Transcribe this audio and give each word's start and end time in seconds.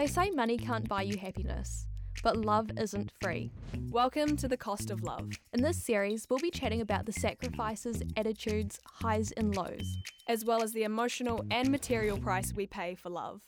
They 0.00 0.06
say 0.06 0.30
money 0.30 0.56
can't 0.56 0.88
buy 0.88 1.02
you 1.02 1.18
happiness, 1.18 1.86
but 2.22 2.34
love 2.34 2.70
isn't 2.78 3.12
free. 3.20 3.50
Welcome 3.90 4.34
to 4.38 4.48
The 4.48 4.56
Cost 4.56 4.90
of 4.90 5.02
Love. 5.02 5.28
In 5.52 5.60
this 5.60 5.76
series, 5.76 6.26
we'll 6.30 6.38
be 6.38 6.50
chatting 6.50 6.80
about 6.80 7.04
the 7.04 7.12
sacrifices, 7.12 8.02
attitudes, 8.16 8.80
highs, 8.86 9.30
and 9.32 9.54
lows. 9.54 9.98
as 10.26 10.42
well 10.42 10.62
as 10.62 10.72
the 10.72 10.84
emotional 10.84 11.44
and 11.50 11.68
material 11.68 12.16
price 12.16 12.54
we 12.54 12.66
pay 12.66 12.94
for 12.94 13.10
love. 13.10 13.42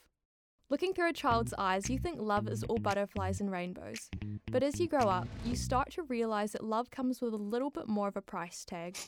Looking 0.68 0.92
through 0.92 1.08
a 1.08 1.14
child's 1.14 1.54
eyes, 1.56 1.88
you 1.88 1.98
think 1.98 2.20
love 2.20 2.46
is 2.46 2.64
all 2.64 2.76
butterflies 2.76 3.40
and 3.40 3.50
rainbows. 3.50 4.10
But 4.50 4.62
as 4.62 4.78
you 4.78 4.88
grow 4.88 5.08
up, 5.08 5.28
you 5.46 5.56
start 5.56 5.92
to 5.92 6.02
realise 6.02 6.52
that 6.52 6.64
love 6.64 6.90
comes 6.90 7.22
with 7.22 7.32
a 7.32 7.38
little 7.38 7.70
bit 7.70 7.88
more 7.88 8.08
of 8.08 8.16
a 8.18 8.20
price 8.20 8.66
tag. 8.66 8.98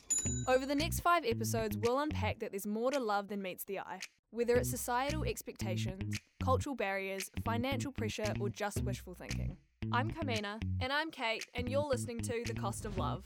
Over 0.47 0.65
the 0.65 0.73
next 0.73 1.01
five 1.01 1.23
episodes, 1.23 1.77
we'll 1.77 1.99
unpack 1.99 2.39
that 2.39 2.53
there's 2.53 2.65
more 2.65 2.89
to 2.89 2.99
love 2.99 3.27
than 3.27 3.43
meets 3.43 3.65
the 3.65 3.81
eye. 3.81 3.99
Whether 4.31 4.55
it's 4.55 4.71
societal 4.71 5.23
expectations, 5.23 6.17
cultural 6.45 6.75
barriers, 6.75 7.31
financial 7.43 7.91
pressure, 7.91 8.31
or 8.39 8.49
just 8.49 8.83
wishful 8.83 9.15
thinking. 9.15 9.57
I'm 9.91 10.11
Carmina. 10.11 10.59
And 10.79 10.93
I'm 10.93 11.09
Kate, 11.09 11.43
and 11.55 11.67
you're 11.67 11.87
listening 11.87 12.19
to 12.19 12.43
The 12.45 12.53
Cost 12.53 12.85
of 12.85 12.99
Love. 12.99 13.23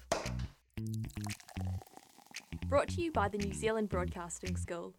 Brought 2.68 2.88
to 2.90 3.02
you 3.02 3.12
by 3.12 3.28
the 3.28 3.38
New 3.38 3.54
Zealand 3.54 3.90
Broadcasting 3.90 4.56
School. 4.56 4.96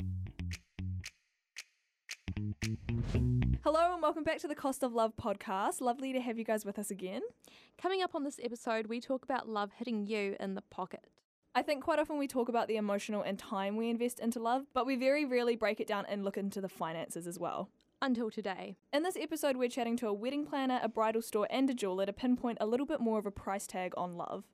Hello, 3.64 3.94
and 3.94 4.02
welcome 4.02 4.22
back 4.22 4.38
to 4.40 4.48
the 4.48 4.54
Cost 4.54 4.82
of 4.82 4.92
Love 4.92 5.14
podcast. 5.16 5.80
Lovely 5.80 6.12
to 6.12 6.20
have 6.20 6.36
you 6.36 6.44
guys 6.44 6.66
with 6.66 6.78
us 6.78 6.90
again. 6.90 7.22
Coming 7.80 8.02
up 8.02 8.14
on 8.14 8.24
this 8.24 8.38
episode, 8.42 8.88
we 8.88 9.00
talk 9.00 9.24
about 9.24 9.48
love 9.48 9.70
hitting 9.78 10.06
you 10.06 10.36
in 10.38 10.56
the 10.56 10.62
pocket. 10.62 11.06
I 11.54 11.62
think 11.62 11.82
quite 11.82 11.98
often 11.98 12.18
we 12.18 12.28
talk 12.28 12.50
about 12.50 12.68
the 12.68 12.76
emotional 12.76 13.22
and 13.22 13.38
time 13.38 13.76
we 13.76 13.88
invest 13.88 14.20
into 14.20 14.40
love, 14.40 14.66
but 14.74 14.84
we 14.84 14.96
very 14.96 15.24
rarely 15.24 15.56
break 15.56 15.80
it 15.80 15.86
down 15.86 16.04
and 16.06 16.22
look 16.22 16.36
into 16.36 16.60
the 16.60 16.68
finances 16.68 17.26
as 17.26 17.38
well. 17.38 17.70
Until 18.02 18.30
today. 18.30 18.78
In 18.94 19.02
this 19.02 19.18
episode, 19.20 19.58
we're 19.58 19.68
chatting 19.68 19.94
to 19.98 20.08
a 20.08 20.14
wedding 20.14 20.46
planner, 20.46 20.80
a 20.82 20.88
bridal 20.88 21.20
store, 21.20 21.46
and 21.50 21.68
a 21.68 21.74
jeweler 21.74 22.06
to 22.06 22.14
pinpoint 22.14 22.56
a 22.58 22.66
little 22.66 22.86
bit 22.86 22.98
more 22.98 23.18
of 23.18 23.26
a 23.26 23.30
price 23.30 23.66
tag 23.66 23.92
on 23.94 24.16
love. 24.16 24.44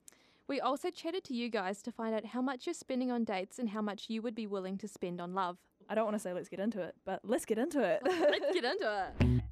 We 0.49 0.59
also 0.59 0.91
chatted 0.91 1.23
to 1.27 1.35
you 1.35 1.49
guys 1.49 1.81
to 1.83 1.93
find 1.93 2.13
out 2.13 2.27
how 2.27 2.43
much 2.43 2.67
you're 2.67 2.75
spending 2.75 3.13
on 3.13 3.23
dates 3.23 3.61
and 3.61 3.69
how 3.69 3.83
much 3.83 4.07
you 4.09 4.21
would 4.21 4.35
be 4.35 4.49
willing 4.49 4.77
to 4.79 4.89
spend 4.89 5.21
on 5.21 5.33
love. 5.33 5.59
I 5.89 5.95
don't 5.95 6.07
want 6.07 6.17
to 6.17 6.19
say 6.19 6.33
let's 6.33 6.49
get 6.49 6.59
into 6.59 6.83
it, 6.83 6.97
but 7.05 7.21
let's 7.23 7.45
get 7.45 7.57
into 7.57 7.85
it. 7.85 8.03
Let's 8.05 8.53
get 8.53 8.65
into 8.65 9.09
it. 9.23 9.43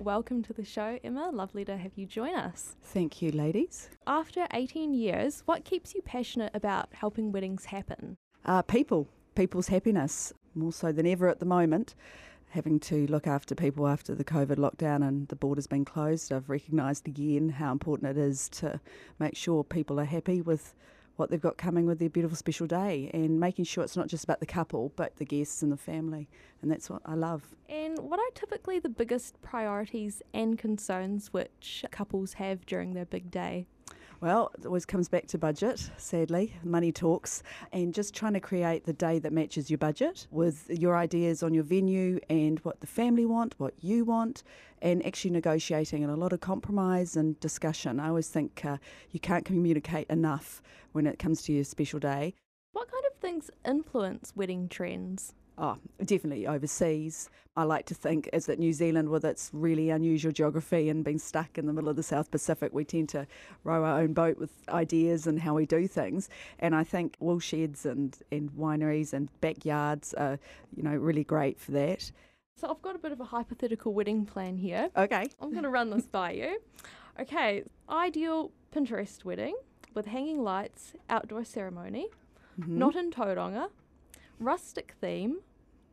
Welcome 0.00 0.42
to 0.44 0.54
the 0.54 0.64
show, 0.64 0.98
Emma. 1.04 1.28
Lovely 1.30 1.66
to 1.66 1.76
have 1.76 1.92
you 1.94 2.06
join 2.06 2.34
us. 2.34 2.76
Thank 2.84 3.20
you, 3.20 3.32
ladies. 3.32 3.90
After 4.06 4.46
18 4.54 4.94
years, 4.94 5.42
what 5.44 5.66
keeps 5.66 5.94
you 5.94 6.00
passionate 6.00 6.52
about 6.54 6.88
helping 6.92 7.32
weddings 7.32 7.66
happen? 7.66 8.16
Uh, 8.46 8.62
people, 8.62 9.06
people's 9.38 9.68
happiness, 9.68 10.32
more 10.56 10.72
so 10.72 10.90
than 10.90 11.06
ever 11.06 11.28
at 11.28 11.38
the 11.38 11.46
moment. 11.46 11.94
Having 12.50 12.80
to 12.80 13.06
look 13.06 13.28
after 13.28 13.54
people 13.54 13.86
after 13.86 14.12
the 14.12 14.24
COVID 14.24 14.56
lockdown 14.56 15.06
and 15.06 15.28
the 15.28 15.36
borders 15.36 15.68
being 15.68 15.84
closed, 15.84 16.32
I've 16.32 16.50
recognised 16.50 17.06
again 17.06 17.50
how 17.50 17.70
important 17.70 18.10
it 18.10 18.20
is 18.20 18.48
to 18.48 18.80
make 19.20 19.36
sure 19.36 19.62
people 19.62 20.00
are 20.00 20.04
happy 20.04 20.42
with 20.42 20.74
what 21.14 21.30
they've 21.30 21.40
got 21.40 21.56
coming 21.56 21.86
with 21.86 22.00
their 22.00 22.08
beautiful 22.08 22.36
special 22.36 22.66
day 22.66 23.12
and 23.14 23.38
making 23.38 23.64
sure 23.64 23.84
it's 23.84 23.96
not 23.96 24.08
just 24.08 24.24
about 24.24 24.40
the 24.40 24.46
couple 24.46 24.92
but 24.96 25.14
the 25.18 25.24
guests 25.24 25.62
and 25.62 25.70
the 25.70 25.76
family. 25.76 26.28
And 26.60 26.68
that's 26.68 26.90
what 26.90 27.02
I 27.06 27.14
love. 27.14 27.54
And 27.68 27.96
what 27.96 28.18
are 28.18 28.30
typically 28.34 28.80
the 28.80 28.88
biggest 28.88 29.40
priorities 29.40 30.20
and 30.34 30.58
concerns 30.58 31.32
which 31.32 31.84
couples 31.92 32.32
have 32.34 32.66
during 32.66 32.94
their 32.94 33.06
big 33.06 33.30
day? 33.30 33.68
Well, 34.20 34.50
it 34.58 34.66
always 34.66 34.84
comes 34.84 35.08
back 35.08 35.28
to 35.28 35.38
budget, 35.38 35.90
sadly. 35.96 36.52
Money 36.64 36.90
talks. 36.90 37.44
And 37.72 37.94
just 37.94 38.14
trying 38.14 38.32
to 38.32 38.40
create 38.40 38.84
the 38.84 38.92
day 38.92 39.20
that 39.20 39.32
matches 39.32 39.70
your 39.70 39.78
budget 39.78 40.26
with 40.32 40.68
your 40.68 40.96
ideas 40.96 41.44
on 41.44 41.54
your 41.54 41.62
venue 41.62 42.18
and 42.28 42.58
what 42.60 42.80
the 42.80 42.88
family 42.88 43.26
want, 43.26 43.54
what 43.58 43.74
you 43.80 44.04
want, 44.04 44.42
and 44.82 45.06
actually 45.06 45.30
negotiating 45.30 46.02
and 46.02 46.12
a 46.12 46.16
lot 46.16 46.32
of 46.32 46.40
compromise 46.40 47.14
and 47.14 47.38
discussion. 47.38 48.00
I 48.00 48.08
always 48.08 48.28
think 48.28 48.64
uh, 48.64 48.78
you 49.12 49.20
can't 49.20 49.44
communicate 49.44 50.08
enough 50.10 50.62
when 50.90 51.06
it 51.06 51.20
comes 51.20 51.42
to 51.42 51.52
your 51.52 51.62
special 51.62 52.00
day. 52.00 52.34
What 52.72 52.90
kind 52.90 53.04
of 53.06 53.20
things 53.20 53.52
influence 53.64 54.32
wedding 54.34 54.68
trends? 54.68 55.32
Oh, 55.60 55.76
definitely 56.04 56.46
overseas. 56.46 57.28
I 57.56 57.64
like 57.64 57.84
to 57.86 57.94
think 57.94 58.28
is 58.32 58.46
that 58.46 58.60
New 58.60 58.72
Zealand, 58.72 59.08
with 59.08 59.24
its 59.24 59.50
really 59.52 59.90
unusual 59.90 60.30
geography 60.30 60.88
and 60.88 61.04
being 61.04 61.18
stuck 61.18 61.58
in 61.58 61.66
the 61.66 61.72
middle 61.72 61.90
of 61.90 61.96
the 61.96 62.02
South 62.04 62.30
Pacific, 62.30 62.72
we 62.72 62.84
tend 62.84 63.08
to 63.08 63.26
row 63.64 63.82
our 63.84 64.00
own 64.00 64.12
boat 64.12 64.38
with 64.38 64.52
ideas 64.68 65.26
and 65.26 65.40
how 65.40 65.54
we 65.54 65.66
do 65.66 65.88
things. 65.88 66.28
And 66.60 66.76
I 66.76 66.84
think 66.84 67.16
wool 67.18 67.40
sheds 67.40 67.84
and, 67.84 68.16
and 68.30 68.52
wineries 68.52 69.12
and 69.12 69.28
backyards 69.40 70.14
are, 70.14 70.38
you 70.76 70.84
know, 70.84 70.94
really 70.94 71.24
great 71.24 71.58
for 71.58 71.72
that. 71.72 72.12
So 72.54 72.70
I've 72.70 72.82
got 72.82 72.94
a 72.94 72.98
bit 73.00 73.10
of 73.10 73.18
a 73.20 73.24
hypothetical 73.24 73.92
wedding 73.92 74.24
plan 74.24 74.56
here. 74.56 74.90
Okay. 74.96 75.26
I'm 75.40 75.50
going 75.50 75.64
to 75.64 75.70
run 75.70 75.90
this 75.90 76.06
by 76.06 76.30
you. 76.32 76.60
Okay, 77.20 77.64
ideal 77.90 78.52
Pinterest 78.72 79.24
wedding 79.24 79.56
with 79.94 80.06
hanging 80.06 80.44
lights, 80.44 80.92
outdoor 81.10 81.44
ceremony, 81.44 82.06
Mhm. 82.60 82.68
not 82.76 82.94
in 82.94 83.10
Tauranga, 83.10 83.70
rustic 84.38 84.94
theme, 85.00 85.38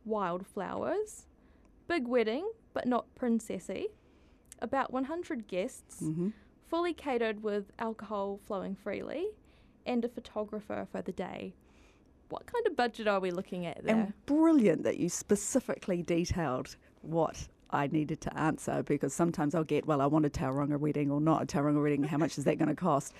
wildflowers, 0.06 1.26
big 1.88 2.06
wedding 2.08 2.50
but 2.72 2.86
not 2.86 3.06
princessy, 3.14 3.86
about 4.60 4.92
100 4.92 5.46
guests, 5.48 6.02
Mhm. 6.02 6.32
fully 6.66 6.92
catered 6.92 7.42
with 7.42 7.72
alcohol 7.78 8.38
flowing 8.38 8.74
freely, 8.74 9.28
and 9.86 10.04
a 10.04 10.08
photographer 10.08 10.86
for 10.90 11.00
the 11.00 11.12
day. 11.12 11.54
What 12.28 12.44
kind 12.46 12.66
of 12.66 12.76
budget 12.76 13.06
are 13.06 13.20
we 13.20 13.30
looking 13.30 13.64
at 13.66 13.82
there? 13.84 13.94
And 13.94 14.26
brilliant 14.26 14.82
that 14.82 14.98
you 14.98 15.08
specifically 15.08 16.02
detailed 16.02 16.76
what 17.02 17.48
I 17.70 17.86
needed 17.86 18.20
to 18.22 18.38
answer 18.38 18.82
because 18.82 19.14
sometimes 19.14 19.54
I'll 19.54 19.64
get, 19.64 19.86
well, 19.86 20.00
I 20.00 20.06
want 20.06 20.26
a 20.26 20.30
Tauranga 20.30 20.78
wedding 20.78 21.10
or 21.10 21.20
not 21.20 21.42
a 21.42 21.46
Tauranga 21.46 21.82
wedding. 21.82 22.02
How 22.02 22.18
much 22.18 22.36
is 22.36 22.44
that 22.44 22.58
going 22.58 22.68
to 22.68 22.74
cost? 22.74 23.14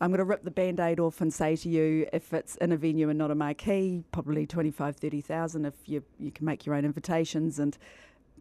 I'm 0.00 0.10
going 0.10 0.18
to 0.18 0.24
rip 0.24 0.44
the 0.44 0.50
band 0.50 0.80
aid 0.80 0.98
off 0.98 1.20
and 1.20 1.32
say 1.32 1.56
to 1.56 1.68
you, 1.68 2.08
if 2.12 2.32
it's 2.32 2.56
in 2.56 2.72
a 2.72 2.76
venue 2.76 3.10
and 3.10 3.18
not 3.18 3.30
a 3.30 3.34
marquee, 3.34 4.02
probably 4.12 4.46
25, 4.46 4.96
30,000 4.96 5.66
if 5.66 5.74
you, 5.84 6.02
you 6.18 6.30
can 6.30 6.46
make 6.46 6.64
your 6.64 6.74
own 6.74 6.86
invitations 6.86 7.58
and 7.58 7.76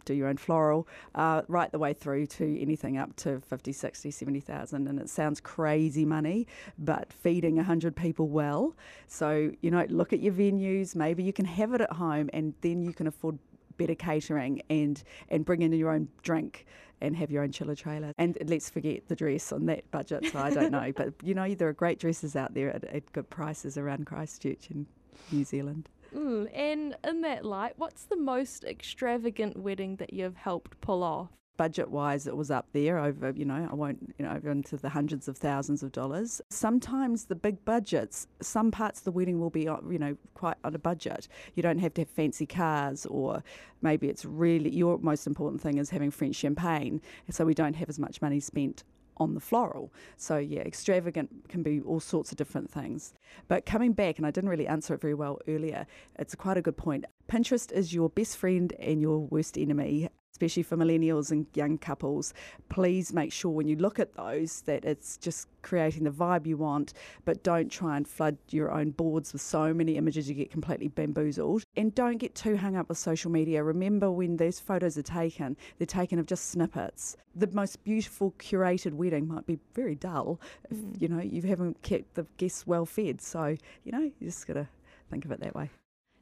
do 0.05 0.13
your 0.13 0.29
own 0.29 0.37
floral, 0.37 0.87
uh, 1.15 1.41
right 1.49 1.71
the 1.71 1.79
way 1.79 1.93
through 1.93 2.25
to 2.25 2.61
anything 2.61 2.97
up 2.97 3.15
to 3.17 3.41
50, 3.41 3.73
60, 3.73 4.09
70,000. 4.09 4.87
And 4.87 4.99
it 4.99 5.09
sounds 5.09 5.41
crazy 5.41 6.05
money, 6.05 6.47
but 6.77 7.11
feeding 7.11 7.57
100 7.57 7.95
people 7.95 8.29
well. 8.29 8.73
So, 9.07 9.51
you 9.61 9.69
know, 9.69 9.85
look 9.89 10.13
at 10.13 10.21
your 10.21 10.33
venues. 10.33 10.95
Maybe 10.95 11.23
you 11.23 11.33
can 11.33 11.45
have 11.45 11.73
it 11.73 11.81
at 11.81 11.91
home 11.91 12.29
and 12.31 12.53
then 12.61 12.81
you 12.81 12.93
can 12.93 13.07
afford 13.07 13.37
better 13.79 13.95
catering 13.95 14.61
and, 14.69 15.01
and 15.29 15.43
bring 15.43 15.63
in 15.63 15.73
your 15.73 15.91
own 15.91 16.07
drink 16.21 16.67
and 17.01 17.15
have 17.15 17.31
your 17.31 17.43
own 17.43 17.51
chiller 17.51 17.75
trailer. 17.75 18.13
And 18.17 18.37
let's 18.45 18.69
forget 18.69 19.07
the 19.07 19.15
dress 19.15 19.51
on 19.51 19.65
that 19.65 19.89
budget. 19.89 20.25
So 20.31 20.37
I 20.37 20.51
don't 20.51 20.71
know. 20.71 20.91
But, 20.99 21.13
you 21.23 21.33
know, 21.33 21.55
there 21.55 21.69
are 21.69 21.73
great 21.73 21.97
dresses 21.97 22.35
out 22.35 22.53
there 22.53 22.75
at, 22.75 22.83
at 22.83 23.11
good 23.13 23.29
prices 23.29 23.77
around 23.77 24.05
Christchurch 24.05 24.69
and 24.69 24.85
New 25.31 25.45
Zealand. 25.45 25.87
Mm, 26.13 26.49
and 26.53 26.95
in 27.05 27.21
that 27.21 27.45
light, 27.45 27.73
what's 27.77 28.03
the 28.03 28.17
most 28.17 28.65
extravagant 28.65 29.57
wedding 29.57 29.95
that 29.97 30.11
you've 30.13 30.35
helped 30.35 30.81
pull 30.81 31.03
off? 31.03 31.29
Budget 31.59 31.91
wise 31.91 32.25
it 32.25 32.37
was 32.37 32.49
up 32.49 32.67
there 32.71 32.97
over 32.97 33.33
you 33.35 33.43
know 33.43 33.67
I 33.69 33.75
won't 33.75 34.15
you 34.17 34.23
know 34.23 34.31
over 34.31 34.49
into 34.49 34.77
the 34.77 34.87
hundreds 34.87 35.27
of 35.27 35.37
thousands 35.37 35.83
of 35.83 35.91
dollars 35.91 36.39
sometimes 36.47 37.25
the 37.25 37.35
big 37.35 37.65
budgets 37.65 38.27
some 38.41 38.71
parts 38.71 38.99
of 39.01 39.03
the 39.03 39.11
wedding 39.11 39.41
will 39.41 39.49
be 39.49 39.67
uh, 39.67 39.75
you 39.91 39.99
know 39.99 40.15
quite 40.35 40.55
on 40.63 40.73
a 40.73 40.79
budget 40.79 41.27
you 41.55 41.61
don't 41.61 41.79
have 41.79 41.93
to 41.95 42.01
have 42.03 42.09
fancy 42.09 42.45
cars 42.45 43.05
or 43.07 43.43
maybe 43.81 44.07
it's 44.07 44.23
really 44.23 44.69
your 44.69 44.97
most 44.99 45.27
important 45.27 45.61
thing 45.61 45.79
is 45.79 45.89
having 45.89 46.11
French 46.11 46.37
champagne 46.37 47.01
so 47.29 47.43
we 47.43 47.53
don't 47.53 47.75
have 47.75 47.89
as 47.89 47.99
much 47.99 48.21
money 48.21 48.39
spent 48.39 48.85
on 49.19 49.33
the 49.33 49.39
floral. 49.41 49.91
So, 50.15 50.37
yeah, 50.37 50.61
extravagant 50.61 51.49
can 51.49 51.61
be 51.61 51.81
all 51.81 51.99
sorts 51.99 52.31
of 52.31 52.37
different 52.37 52.71
things. 52.71 53.13
But 53.47 53.65
coming 53.65 53.93
back, 53.93 54.17
and 54.17 54.25
I 54.25 54.31
didn't 54.31 54.49
really 54.49 54.65
answer 54.65 54.93
it 54.93 55.01
very 55.01 55.13
well 55.13 55.39
earlier, 55.47 55.85
it's 56.17 56.35
quite 56.35 56.55
a 56.55 56.61
good 56.61 56.77
point. 56.77 57.05
Pinterest 57.29 57.69
is 57.71 57.93
your 57.93 58.09
best 58.09 58.37
friend 58.37 58.73
and 58.79 59.01
your 59.01 59.19
worst 59.19 59.57
enemy, 59.57 60.09
especially 60.31 60.63
for 60.63 60.77
millennials 60.77 61.31
and 61.31 61.45
young 61.53 61.77
couples. 61.77 62.33
Please 62.69 63.11
make 63.13 63.31
sure 63.33 63.51
when 63.51 63.67
you 63.67 63.75
look 63.75 63.99
at 63.99 64.13
those 64.13 64.61
that 64.61 64.85
it's 64.85 65.17
just 65.17 65.47
creating 65.61 66.03
the 66.05 66.11
vibe 66.11 66.45
you 66.47 66.55
want, 66.55 66.93
but 67.25 67.43
don't 67.43 67.69
try 67.69 67.97
and 67.97 68.07
flood 68.07 68.37
your 68.49 68.71
own 68.71 68.91
boards 68.91 69.33
with 69.33 69.41
so 69.41 69.73
many 69.73 69.97
images 69.97 70.29
you 70.29 70.35
get 70.35 70.49
completely 70.49 70.87
bamboozled. 70.87 71.63
And 71.75 71.93
don't 71.93 72.17
get 72.17 72.35
too 72.35 72.55
hung 72.55 72.77
up 72.77 72.87
with 72.87 72.97
social 72.97 73.31
media. 73.31 73.63
Remember 73.63 74.09
when 74.11 74.37
those 74.37 74.59
photos 74.59 74.97
are 74.97 75.03
taken, 75.03 75.57
they're 75.77 75.85
taken 75.85 76.19
of 76.19 76.25
just 76.25 76.51
snippets. 76.51 77.17
The 77.35 77.47
most 77.47 77.83
beautiful 77.83 78.33
curated 78.39 78.93
wedding 78.93 79.27
might 79.27 79.45
be 79.45 79.59
very 79.73 79.95
dull 79.95 80.39
if 80.69 80.77
Mm. 80.77 81.01
you 81.01 81.07
know 81.07 81.19
you 81.19 81.41
haven't 81.41 81.81
kept 81.81 82.15
the 82.15 82.25
guests 82.37 82.65
well 82.65 82.85
fed. 82.85 83.21
So, 83.21 83.57
you 83.83 83.91
know, 83.91 84.01
you 84.01 84.13
just 84.21 84.47
gotta 84.47 84.67
think 85.09 85.25
of 85.25 85.31
it 85.31 85.39
that 85.41 85.55
way. 85.55 85.69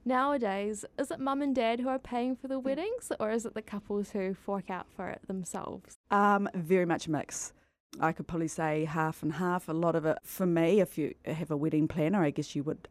Nowadays, 0.08 0.86
is 0.98 1.12
it 1.12 1.20
mum 1.20 1.42
and 1.42 1.54
dad 1.54 1.82
who 1.82 1.90
are 1.90 2.00
paying 2.00 2.38
for 2.38 2.48
the 2.48 2.60
weddings, 2.60 3.12
or 3.20 3.30
is 3.30 3.46
it 3.46 3.56
the 3.56 3.62
couples 3.62 4.12
who 4.12 4.34
fork 4.34 4.70
out 4.70 4.88
for 4.96 5.10
it 5.10 5.20
themselves? 5.28 5.98
Um, 6.12 6.48
very 6.56 6.86
much 6.86 7.08
a 7.08 7.12
mix. 7.12 7.52
I 8.00 8.14
could 8.14 8.26
probably 8.26 8.48
say 8.48 8.86
half 8.86 9.22
and 9.22 9.34
half. 9.34 9.68
A 9.68 9.74
lot 9.74 9.96
of 9.96 10.06
it 10.06 10.20
for 10.24 10.46
me, 10.46 10.80
if 10.80 10.98
you 10.98 11.14
have 11.26 11.52
a 11.52 11.58
wedding 11.58 11.90
planner, 11.90 12.24
I 12.24 12.30
guess 12.30 12.56
you 12.56 12.64
would 12.64 12.88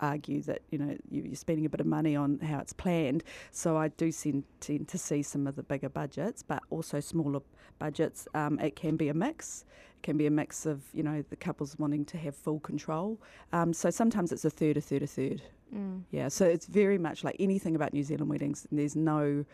argue 0.00 0.42
that 0.42 0.62
you 0.70 0.78
know 0.78 0.96
you, 1.10 1.22
you're 1.22 1.36
spending 1.36 1.66
a 1.66 1.68
bit 1.68 1.80
of 1.80 1.86
money 1.86 2.16
on 2.16 2.38
how 2.40 2.58
it's 2.58 2.72
planned. 2.72 3.24
So 3.50 3.76
I 3.76 3.88
do 3.88 4.12
tend, 4.12 4.44
tend 4.60 4.88
to 4.88 4.98
see 4.98 5.22
some 5.22 5.46
of 5.46 5.56
the 5.56 5.62
bigger 5.62 5.88
budgets, 5.88 6.42
but 6.42 6.62
also 6.70 7.00
smaller 7.00 7.40
budgets. 7.78 8.28
Um, 8.34 8.58
it 8.58 8.76
can 8.76 8.96
be 8.96 9.08
a 9.08 9.14
mix. 9.14 9.64
It 9.96 10.02
can 10.02 10.16
be 10.16 10.26
a 10.26 10.30
mix 10.30 10.66
of 10.66 10.82
you 10.92 11.02
know 11.02 11.24
the 11.30 11.36
couples 11.36 11.78
wanting 11.78 12.04
to 12.06 12.18
have 12.18 12.36
full 12.36 12.60
control. 12.60 13.20
Um, 13.52 13.72
so 13.72 13.90
sometimes 13.90 14.32
it's 14.32 14.44
a 14.44 14.50
third, 14.50 14.76
a 14.76 14.80
third, 14.80 15.02
a 15.02 15.06
third. 15.06 15.42
Mm. 15.74 16.02
Yeah. 16.10 16.28
So 16.28 16.44
it's 16.44 16.66
very 16.66 16.98
much 16.98 17.24
like 17.24 17.36
anything 17.38 17.74
about 17.74 17.92
New 17.92 18.02
Zealand 18.02 18.30
weddings. 18.30 18.66
There's 18.70 18.96
no 18.96 19.44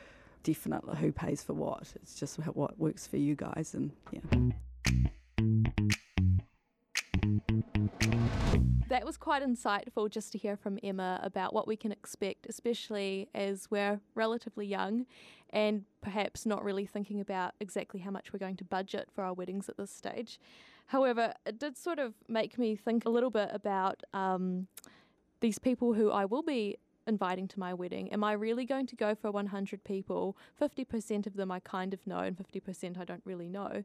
definite 0.42 0.82
who 0.96 1.12
pays 1.12 1.42
for 1.42 1.54
what. 1.54 1.92
It's 1.96 2.14
just 2.14 2.38
what 2.38 2.78
works 2.78 3.06
for 3.06 3.16
you 3.16 3.34
guys, 3.34 3.74
and 3.74 3.92
yeah. 4.12 4.20
That 9.00 9.06
was 9.06 9.16
quite 9.16 9.42
insightful 9.42 10.10
just 10.10 10.30
to 10.32 10.38
hear 10.38 10.58
from 10.58 10.78
Emma 10.82 11.20
about 11.22 11.54
what 11.54 11.66
we 11.66 11.74
can 11.74 11.90
expect, 11.90 12.44
especially 12.50 13.30
as 13.34 13.66
we're 13.70 13.98
relatively 14.14 14.66
young 14.66 15.06
and 15.48 15.86
perhaps 16.02 16.44
not 16.44 16.62
really 16.62 16.84
thinking 16.84 17.18
about 17.18 17.54
exactly 17.60 18.00
how 18.00 18.10
much 18.10 18.30
we're 18.30 18.38
going 18.38 18.58
to 18.58 18.64
budget 18.64 19.08
for 19.10 19.24
our 19.24 19.32
weddings 19.32 19.70
at 19.70 19.78
this 19.78 19.90
stage. 19.90 20.38
However, 20.88 21.32
it 21.46 21.58
did 21.58 21.78
sort 21.78 21.98
of 21.98 22.12
make 22.28 22.58
me 22.58 22.76
think 22.76 23.06
a 23.06 23.08
little 23.08 23.30
bit 23.30 23.48
about 23.54 24.02
um, 24.12 24.66
these 25.40 25.58
people 25.58 25.94
who 25.94 26.10
I 26.10 26.26
will 26.26 26.42
be 26.42 26.76
inviting 27.10 27.46
to 27.48 27.60
my 27.60 27.74
wedding. 27.74 28.10
Am 28.10 28.24
I 28.24 28.32
really 28.32 28.64
going 28.64 28.86
to 28.86 28.96
go 28.96 29.14
for 29.14 29.30
100 29.30 29.84
people? 29.84 30.38
50% 30.58 31.26
of 31.26 31.34
them 31.36 31.50
I 31.50 31.60
kind 31.60 31.92
of 31.92 32.06
know, 32.06 32.20
and 32.20 32.34
50% 32.34 32.98
I 32.98 33.04
don't 33.04 33.20
really 33.26 33.48
know. 33.48 33.84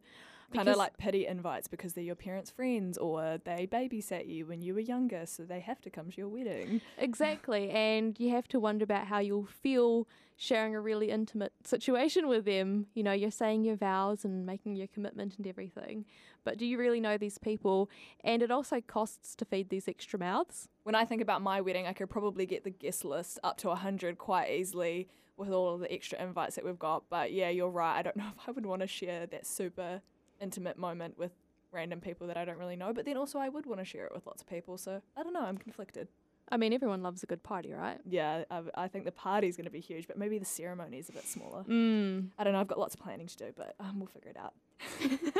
Kind 0.54 0.69
of 0.69 0.77
like 0.77 0.98
pity 0.98 1.25
invites 1.25 1.68
because 1.68 1.94
they're 1.94 2.04
your 2.04 2.16
parents' 2.16 2.51
friends 2.51 2.98
or 2.98 3.39
they 3.44 3.68
babysat 3.69 4.27
you 4.30 4.45
when 4.45 4.62
you 4.62 4.74
were 4.75 4.80
younger, 4.80 5.25
so 5.25 5.44
they 5.44 5.60
have 5.60 5.81
to 5.81 5.89
come 5.89 6.12
to 6.12 6.18
your 6.18 6.30
wedding. 6.30 6.81
Exactly. 6.98 7.72
And 7.72 8.18
you 8.19 8.30
have 8.30 8.48
to 8.50 8.60
wonder 8.60 8.83
about 8.83 9.07
how 9.07 9.19
you'll 9.19 9.48
feel 9.48 10.07
sharing 10.38 10.75
a 10.75 10.80
really 10.80 11.10
intimate 11.10 11.54
situation 11.63 12.27
with 12.27 12.45
them. 12.45 12.86
You 12.94 13.04
know, 13.04 13.12
you're 13.12 13.31
saying 13.31 13.63
your 13.63 13.75
vows 13.75 14.24
and 14.24 14.45
making 14.45 14.75
your 14.75 14.88
commitment 14.88 15.36
and 15.38 15.48
everything. 15.48 16.06
But 16.46 16.58
do 16.58 16.66
you 16.66 16.78
really 16.78 17.02
know 17.02 17.18
these 17.18 17.38
people? 17.38 17.90
And 18.24 18.42
it 18.42 18.52
also 18.52 18.80
costs 18.80 19.36
to 19.36 19.44
feed 19.44 19.70
these 19.70 19.90
extra 19.90 20.18
mouths. 20.18 20.70
When 20.84 20.96
I 20.96 21.04
think 21.04 21.22
about 21.22 21.42
my 21.42 21.60
wedding, 21.60 21.88
I 21.88 21.94
could 21.94 22.10
probably 22.10 22.46
get 22.46 22.64
the 22.64 22.70
guest 22.70 23.04
list 23.04 23.40
up 23.44 23.58
to 23.58 23.68
100 23.68 24.18
quite 24.18 24.50
easily 24.52 25.10
with 25.36 25.50
all 25.50 25.74
of 25.74 25.82
the 25.82 25.92
extra 25.92 26.22
invites 26.22 26.56
that 26.56 26.64
we've 26.64 26.80
got. 26.80 27.04
But 27.10 27.34
yeah, 27.34 27.50
you're 27.50 27.70
right. 27.70 27.98
I 27.98 28.02
don't 28.04 28.16
know 28.16 28.30
if 28.38 28.48
I 28.48 28.52
would 28.52 28.66
want 28.66 28.82
to 28.82 28.88
share 28.88 29.26
that 29.26 29.46
super 29.46 30.02
intimate 30.40 30.78
moment 30.78 31.18
with 31.18 31.32
random 31.72 32.00
people 32.00 32.28
that 32.28 32.38
I 32.38 32.46
don't 32.46 32.58
really 32.58 32.78
know. 32.78 32.94
But 32.94 33.06
then 33.06 33.18
also, 33.18 33.40
I 33.40 33.50
would 33.50 33.66
want 33.66 33.82
to 33.82 33.86
share 33.86 34.06
it 34.06 34.14
with 34.14 34.26
lots 34.26 34.42
of 34.42 34.48
people. 34.48 34.78
So 34.78 35.02
I 35.18 35.24
don't 35.24 35.34
know. 35.34 35.42
I'm 35.42 35.58
conflicted. 35.58 36.08
I 36.50 36.58
mean, 36.58 36.74
everyone 36.74 37.02
loves 37.02 37.24
a 37.24 37.26
good 37.26 37.42
party, 37.42 37.74
right? 37.74 38.00
Yeah, 38.08 38.44
I, 38.52 38.62
I 38.76 38.88
think 38.88 39.06
the 39.06 39.12
party's 39.12 39.58
going 39.58 39.66
to 39.66 39.72
be 39.72 39.80
huge, 39.80 40.08
but 40.08 40.16
maybe 40.16 40.38
the 40.38 40.46
ceremony 40.46 41.00
is 41.00 41.10
a 41.10 41.12
bit 41.12 41.26
smaller. 41.26 41.64
Mm. 41.64 42.28
I 42.38 42.44
don't 42.44 42.54
know. 42.54 42.60
I've 42.60 42.68
got 42.68 42.78
lots 42.78 42.94
of 42.94 43.02
planning 43.02 43.26
to 43.26 43.36
do, 43.36 43.52
but 43.58 43.74
um, 43.80 43.98
we'll 43.98 44.08
figure 44.08 44.30
it 44.30 44.38
out. 44.38 44.54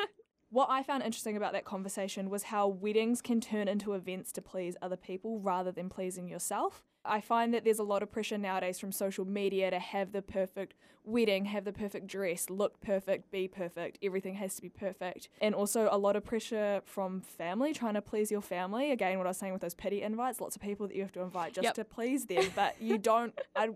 what 0.56 0.70
I 0.70 0.84
found 0.84 1.04
interesting 1.04 1.36
about 1.36 1.52
that 1.52 1.66
conversation 1.66 2.30
was 2.30 2.44
how 2.44 2.66
weddings 2.66 3.22
can 3.22 3.42
turn 3.42 3.68
into 3.68 3.92
events 3.92 4.32
to 4.32 4.42
please 4.42 4.78
other 4.82 4.96
people 4.96 5.42
rather 5.42 5.70
than 5.70 5.90
pleasing 5.90 6.30
yourself. 6.30 6.82
I 7.04 7.20
find 7.20 7.54
that 7.54 7.66
there's 7.66 7.78
a 7.78 7.84
lot 7.84 8.02
of 8.02 8.10
pressure 8.10 8.38
nowadays 8.38 8.80
from 8.80 8.94
social 8.94 9.26
media 9.26 9.70
to 9.70 9.80
have 9.80 10.14
the 10.14 10.22
perfect 10.22 10.74
wedding, 11.04 11.44
have 11.44 11.66
the 11.66 11.74
perfect 11.74 12.08
dress, 12.08 12.50
look 12.50 12.80
perfect, 12.80 13.32
be 13.32 13.50
perfect, 13.50 13.98
everything 14.02 14.36
has 14.36 14.56
to 14.56 14.62
be 14.62 14.70
perfect. 14.70 15.28
And 15.42 15.54
also 15.54 15.90
a 15.92 15.98
lot 15.98 16.16
of 16.16 16.24
pressure 16.24 16.82
from 16.86 17.20
family, 17.20 17.74
trying 17.74 17.96
to 17.96 18.02
please 18.02 18.32
your 18.32 18.42
family. 18.42 18.92
Again, 18.92 19.18
what 19.18 19.28
I 19.28 19.32
was 19.32 19.38
saying 19.38 19.52
with 19.52 19.62
those 19.62 19.76
pity 19.76 20.04
invites, 20.04 20.40
lots 20.40 20.56
of 20.56 20.62
people 20.62 20.88
that 20.88 20.96
you 20.96 21.02
have 21.02 21.12
to 21.12 21.22
invite 21.22 21.54
just 21.54 21.66
Yep. 21.66 21.74
to 21.74 21.84
please 21.84 22.28
them, 22.28 22.46
but 22.56 22.82
you 22.82 22.98
don't 22.98 23.38
I 23.58 23.72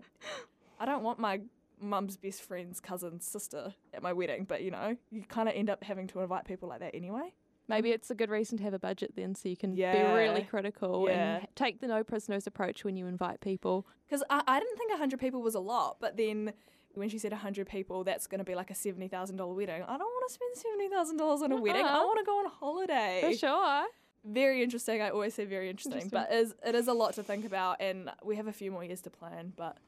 I 0.78 0.86
don't 0.86 1.02
want 1.02 1.18
my 1.18 1.42
mum's 1.80 2.16
best 2.16 2.42
friend's 2.42 2.80
cousin's 2.80 3.24
sister 3.26 3.74
at 3.94 4.02
my 4.02 4.12
wedding, 4.12 4.44
but 4.44 4.62
you 4.62 4.70
know, 4.70 4.96
you 5.10 5.22
kind 5.22 5.48
of 5.48 5.54
end 5.54 5.70
up 5.70 5.82
having 5.84 6.06
to 6.08 6.20
invite 6.20 6.44
people 6.44 6.68
like 6.68 6.80
that 6.80 6.94
anyway. 6.94 7.32
Maybe 7.68 7.90
it's 7.92 8.10
a 8.10 8.16
good 8.16 8.30
reason 8.30 8.58
to 8.58 8.64
have 8.64 8.74
a 8.74 8.80
budget 8.80 9.12
then 9.14 9.34
so 9.36 9.48
you 9.48 9.56
can 9.56 9.74
be 9.76 9.84
really 9.84 10.42
critical 10.42 11.06
Yeah. 11.08 11.36
and 11.36 11.46
take 11.54 11.80
the 11.80 11.86
no 11.86 12.02
prisoners 12.02 12.46
approach 12.48 12.84
when 12.84 12.96
you 12.96 13.06
invite 13.06 13.40
people. 13.40 13.86
Because 14.08 14.24
I, 14.28 14.42
I 14.46 14.58
didn't 14.58 14.76
think 14.76 14.90
100 14.90 15.20
people 15.20 15.40
was 15.40 15.54
a 15.54 15.60
lot, 15.60 15.98
but 16.00 16.16
then 16.16 16.52
when 16.94 17.08
she 17.08 17.16
said 17.18 17.30
100 17.30 17.68
people, 17.68 18.02
that's 18.02 18.26
going 18.26 18.40
to 18.40 18.44
be 18.44 18.56
like 18.56 18.70
a 18.72 18.74
$70,000 18.74 19.54
wedding. 19.54 19.82
I 19.84 19.96
don't 19.96 20.00
want 20.00 20.28
to 20.28 20.34
spend 20.34 21.20
$70,000 21.20 21.42
on 21.42 21.52
a 21.52 21.60
wedding. 21.60 21.84
I 21.84 21.88
Uh-huh. 21.90 22.04
want 22.06 22.18
to 22.18 22.24
go 22.24 22.38
on 22.40 22.46
holiday. 22.50 23.20
For 23.22 23.36
sure. 23.36 23.84
Very 24.24 24.62
interesting. 24.64 25.00
I 25.00 25.10
always 25.10 25.34
say 25.34 25.44
very 25.44 25.70
interesting, 25.70 26.02
Interesting. 26.02 26.26
but 26.28 26.32
it 26.36 26.40
is, 26.40 26.54
it 26.66 26.74
is 26.74 26.88
a 26.88 26.92
lot 26.92 27.14
to 27.14 27.22
think 27.22 27.44
about, 27.46 27.80
and 27.80 28.10
we 28.24 28.34
have 28.34 28.48
a 28.48 28.52
few 28.52 28.72
more 28.72 28.82
years 28.84 29.00
to 29.02 29.10
plan. 29.10 29.52
But 29.56 29.78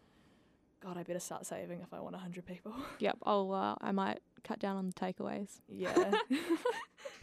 God, 0.83 0.97
I 0.99 1.03
better 1.05 1.21
start 1.21 1.47
saving 1.47 1.81
if 1.81 1.93
I 1.95 2.01
want 2.01 2.15
100 2.15 2.45
people. 2.47 2.75
Yep. 2.99 3.19
I'll, 3.25 3.53
uh, 3.53 3.75
I 3.81 3.93
might 3.93 4.21
cut 4.45 4.59
down 4.59 4.77
on 4.77 4.87
the 4.87 4.93
takeaways. 4.93 5.61
yeah. 5.69 6.13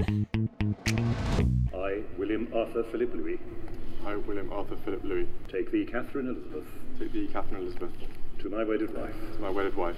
I, 1.73 2.03
William 2.17 2.47
Arthur 2.53 2.83
Philip 2.83 3.13
Louis, 3.13 3.39
I, 4.05 4.15
William 4.15 4.51
Arthur 4.51 4.77
Philip 4.85 5.03
Louis, 5.03 5.27
take 5.47 5.71
thee, 5.71 5.85
Catherine 5.85 6.27
Elizabeth, 6.27 6.65
take 6.99 7.11
thee, 7.13 7.27
Catherine 7.31 7.61
Elizabeth, 7.61 7.91
to 8.39 8.49
my 8.49 8.63
wedded 8.63 8.93
wife. 8.95 9.15
to 9.33 9.39
my 9.39 9.49
wedded 9.49 9.75
wife. 9.75 9.97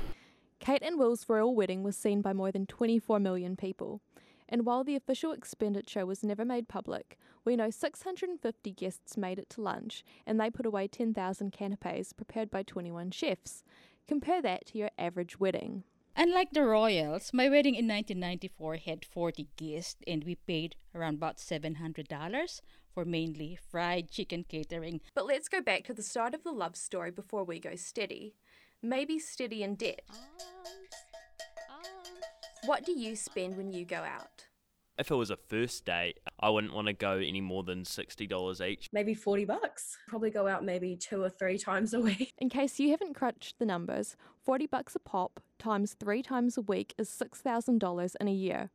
Kate 0.59 0.83
and 0.83 0.97
Will's 0.99 1.27
royal 1.27 1.55
wedding 1.55 1.83
was 1.83 1.95
seen 1.97 2.21
by 2.21 2.33
more 2.33 2.51
than 2.51 2.65
24 2.67 3.19
million 3.19 3.55
people. 3.55 4.01
And 4.51 4.65
while 4.65 4.83
the 4.83 4.97
official 4.97 5.31
expenditure 5.31 6.05
was 6.05 6.23
never 6.23 6.43
made 6.43 6.67
public, 6.67 7.17
we 7.45 7.55
know 7.55 7.69
650 7.69 8.71
guests 8.73 9.15
made 9.17 9.39
it 9.39 9.49
to 9.51 9.61
lunch 9.61 10.03
and 10.27 10.39
they 10.39 10.49
put 10.49 10.65
away 10.65 10.89
10,000 10.89 11.51
canapes 11.51 12.11
prepared 12.11 12.51
by 12.51 12.63
21 12.63 13.11
chefs. 13.11 13.63
Compare 14.09 14.41
that 14.41 14.65
to 14.67 14.77
your 14.77 14.91
average 14.97 15.39
wedding. 15.39 15.85
Unlike 16.17 16.51
the 16.51 16.65
royals, 16.65 17.31
my 17.33 17.47
wedding 17.47 17.75
in 17.75 17.87
1994 17.87 18.75
had 18.85 19.05
40 19.05 19.47
guests 19.55 20.01
and 20.05 20.25
we 20.25 20.35
paid 20.35 20.75
around 20.93 21.15
about 21.15 21.37
$700 21.37 22.61
for 22.93 23.05
mainly 23.05 23.57
fried 23.69 24.11
chicken 24.11 24.43
catering. 24.43 24.99
But 25.15 25.25
let's 25.25 25.47
go 25.47 25.61
back 25.61 25.85
to 25.85 25.93
the 25.93 26.03
start 26.03 26.33
of 26.33 26.43
the 26.43 26.51
love 26.51 26.75
story 26.75 27.11
before 27.11 27.45
we 27.45 27.61
go 27.61 27.75
steady. 27.75 28.35
Maybe 28.81 29.17
steady 29.17 29.63
in 29.63 29.75
debt. 29.75 30.01
What 32.65 32.85
do 32.85 32.91
you 32.91 33.15
spend 33.15 33.57
when 33.57 33.71
you 33.71 33.85
go 33.85 33.97
out? 33.97 34.40
If 35.01 35.09
it 35.09 35.15
was 35.15 35.31
a 35.31 35.35
first 35.35 35.83
date, 35.83 36.19
I 36.39 36.51
wouldn't 36.51 36.75
want 36.75 36.85
to 36.85 36.93
go 36.93 37.13
any 37.13 37.41
more 37.41 37.63
than 37.63 37.85
$60 37.85 38.67
each. 38.67 38.87
maybe 38.93 39.15
40 39.15 39.45
bucks. 39.45 39.97
Probably 40.07 40.29
go 40.29 40.47
out 40.47 40.63
maybe 40.63 40.95
two 40.95 41.23
or 41.23 41.29
three 41.29 41.57
times 41.57 41.95
a 41.95 41.99
week. 41.99 42.31
In 42.37 42.49
case 42.49 42.79
you 42.79 42.91
haven't 42.91 43.15
crunched 43.15 43.57
the 43.57 43.65
numbers, 43.65 44.15
40 44.45 44.67
bucks 44.67 44.95
a 44.95 44.99
pop 44.99 45.39
times 45.57 45.95
3 45.99 46.21
times 46.21 46.55
a 46.55 46.61
week 46.61 46.93
is 46.99 47.09
$6,000 47.09 48.15
in 48.21 48.27
a 48.27 48.31
year. 48.31 48.69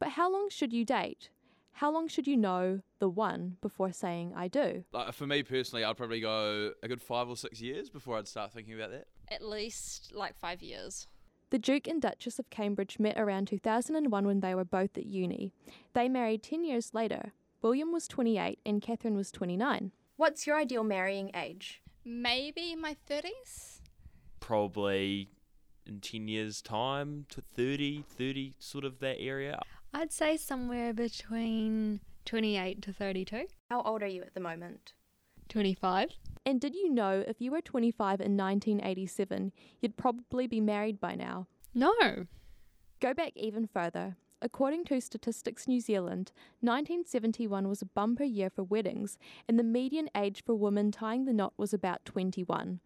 But 0.00 0.08
how 0.08 0.28
long 0.28 0.48
should 0.50 0.72
you 0.72 0.84
date? 0.84 1.30
How 1.70 1.92
long 1.92 2.08
should 2.08 2.26
you 2.26 2.36
know 2.36 2.80
the 2.98 3.08
one 3.08 3.56
before 3.60 3.92
saying 3.92 4.32
I 4.34 4.48
do? 4.48 4.82
Like 4.92 5.12
for 5.12 5.28
me 5.28 5.44
personally, 5.44 5.84
I'd 5.84 5.96
probably 5.96 6.20
go 6.20 6.72
a 6.82 6.88
good 6.88 7.00
five 7.00 7.28
or 7.28 7.36
six 7.36 7.60
years 7.60 7.90
before 7.90 8.18
I'd 8.18 8.26
start 8.26 8.52
thinking 8.52 8.74
about 8.74 8.90
that. 8.90 9.06
At 9.28 9.44
least 9.44 10.10
like 10.16 10.36
five 10.36 10.62
years. 10.62 11.06
The 11.54 11.60
Duke 11.60 11.86
and 11.86 12.02
Duchess 12.02 12.40
of 12.40 12.50
Cambridge 12.50 12.98
met 12.98 13.16
around 13.16 13.46
2001 13.46 14.26
when 14.26 14.40
they 14.40 14.56
were 14.56 14.64
both 14.64 14.98
at 14.98 15.06
uni. 15.06 15.52
They 15.92 16.08
married 16.08 16.42
10 16.42 16.64
years 16.64 16.92
later. 16.92 17.32
William 17.62 17.92
was 17.92 18.08
28 18.08 18.58
and 18.66 18.82
Catherine 18.82 19.14
was 19.14 19.30
29. 19.30 19.92
What's 20.16 20.48
your 20.48 20.56
ideal 20.56 20.82
marrying 20.82 21.30
age? 21.32 21.80
Maybe 22.04 22.74
my 22.74 22.96
30s? 23.08 23.78
Probably 24.40 25.28
in 25.86 26.00
10 26.00 26.26
years' 26.26 26.60
time 26.60 27.24
to 27.28 27.40
30, 27.40 28.02
30, 28.02 28.54
sort 28.58 28.84
of 28.84 28.98
that 28.98 29.20
area. 29.20 29.60
I'd 29.92 30.10
say 30.10 30.36
somewhere 30.36 30.92
between 30.92 32.00
28 32.24 32.82
to 32.82 32.92
32. 32.92 33.46
How 33.70 33.80
old 33.82 34.02
are 34.02 34.08
you 34.08 34.22
at 34.22 34.34
the 34.34 34.40
moment? 34.40 34.92
25. 35.48 36.14
And 36.46 36.60
did 36.60 36.74
you 36.74 36.90
know 36.90 37.24
if 37.26 37.40
you 37.40 37.50
were 37.50 37.60
25 37.60 38.20
in 38.20 38.36
1987, 38.36 39.52
you'd 39.80 39.96
probably 39.96 40.46
be 40.46 40.60
married 40.60 41.00
by 41.00 41.14
now? 41.14 41.46
No. 41.74 42.26
Go 43.00 43.14
back 43.14 43.32
even 43.34 43.66
further. 43.66 44.16
According 44.42 44.84
to 44.86 45.00
Statistics 45.00 45.66
New 45.66 45.80
Zealand, 45.80 46.32
1971 46.60 47.66
was 47.66 47.80
a 47.80 47.86
bumper 47.86 48.24
year 48.24 48.50
for 48.50 48.62
weddings, 48.62 49.16
and 49.48 49.58
the 49.58 49.62
median 49.62 50.10
age 50.14 50.44
for 50.44 50.54
women 50.54 50.92
tying 50.92 51.24
the 51.24 51.32
knot 51.32 51.54
was 51.56 51.72
about 51.72 52.04
21. 52.04 52.80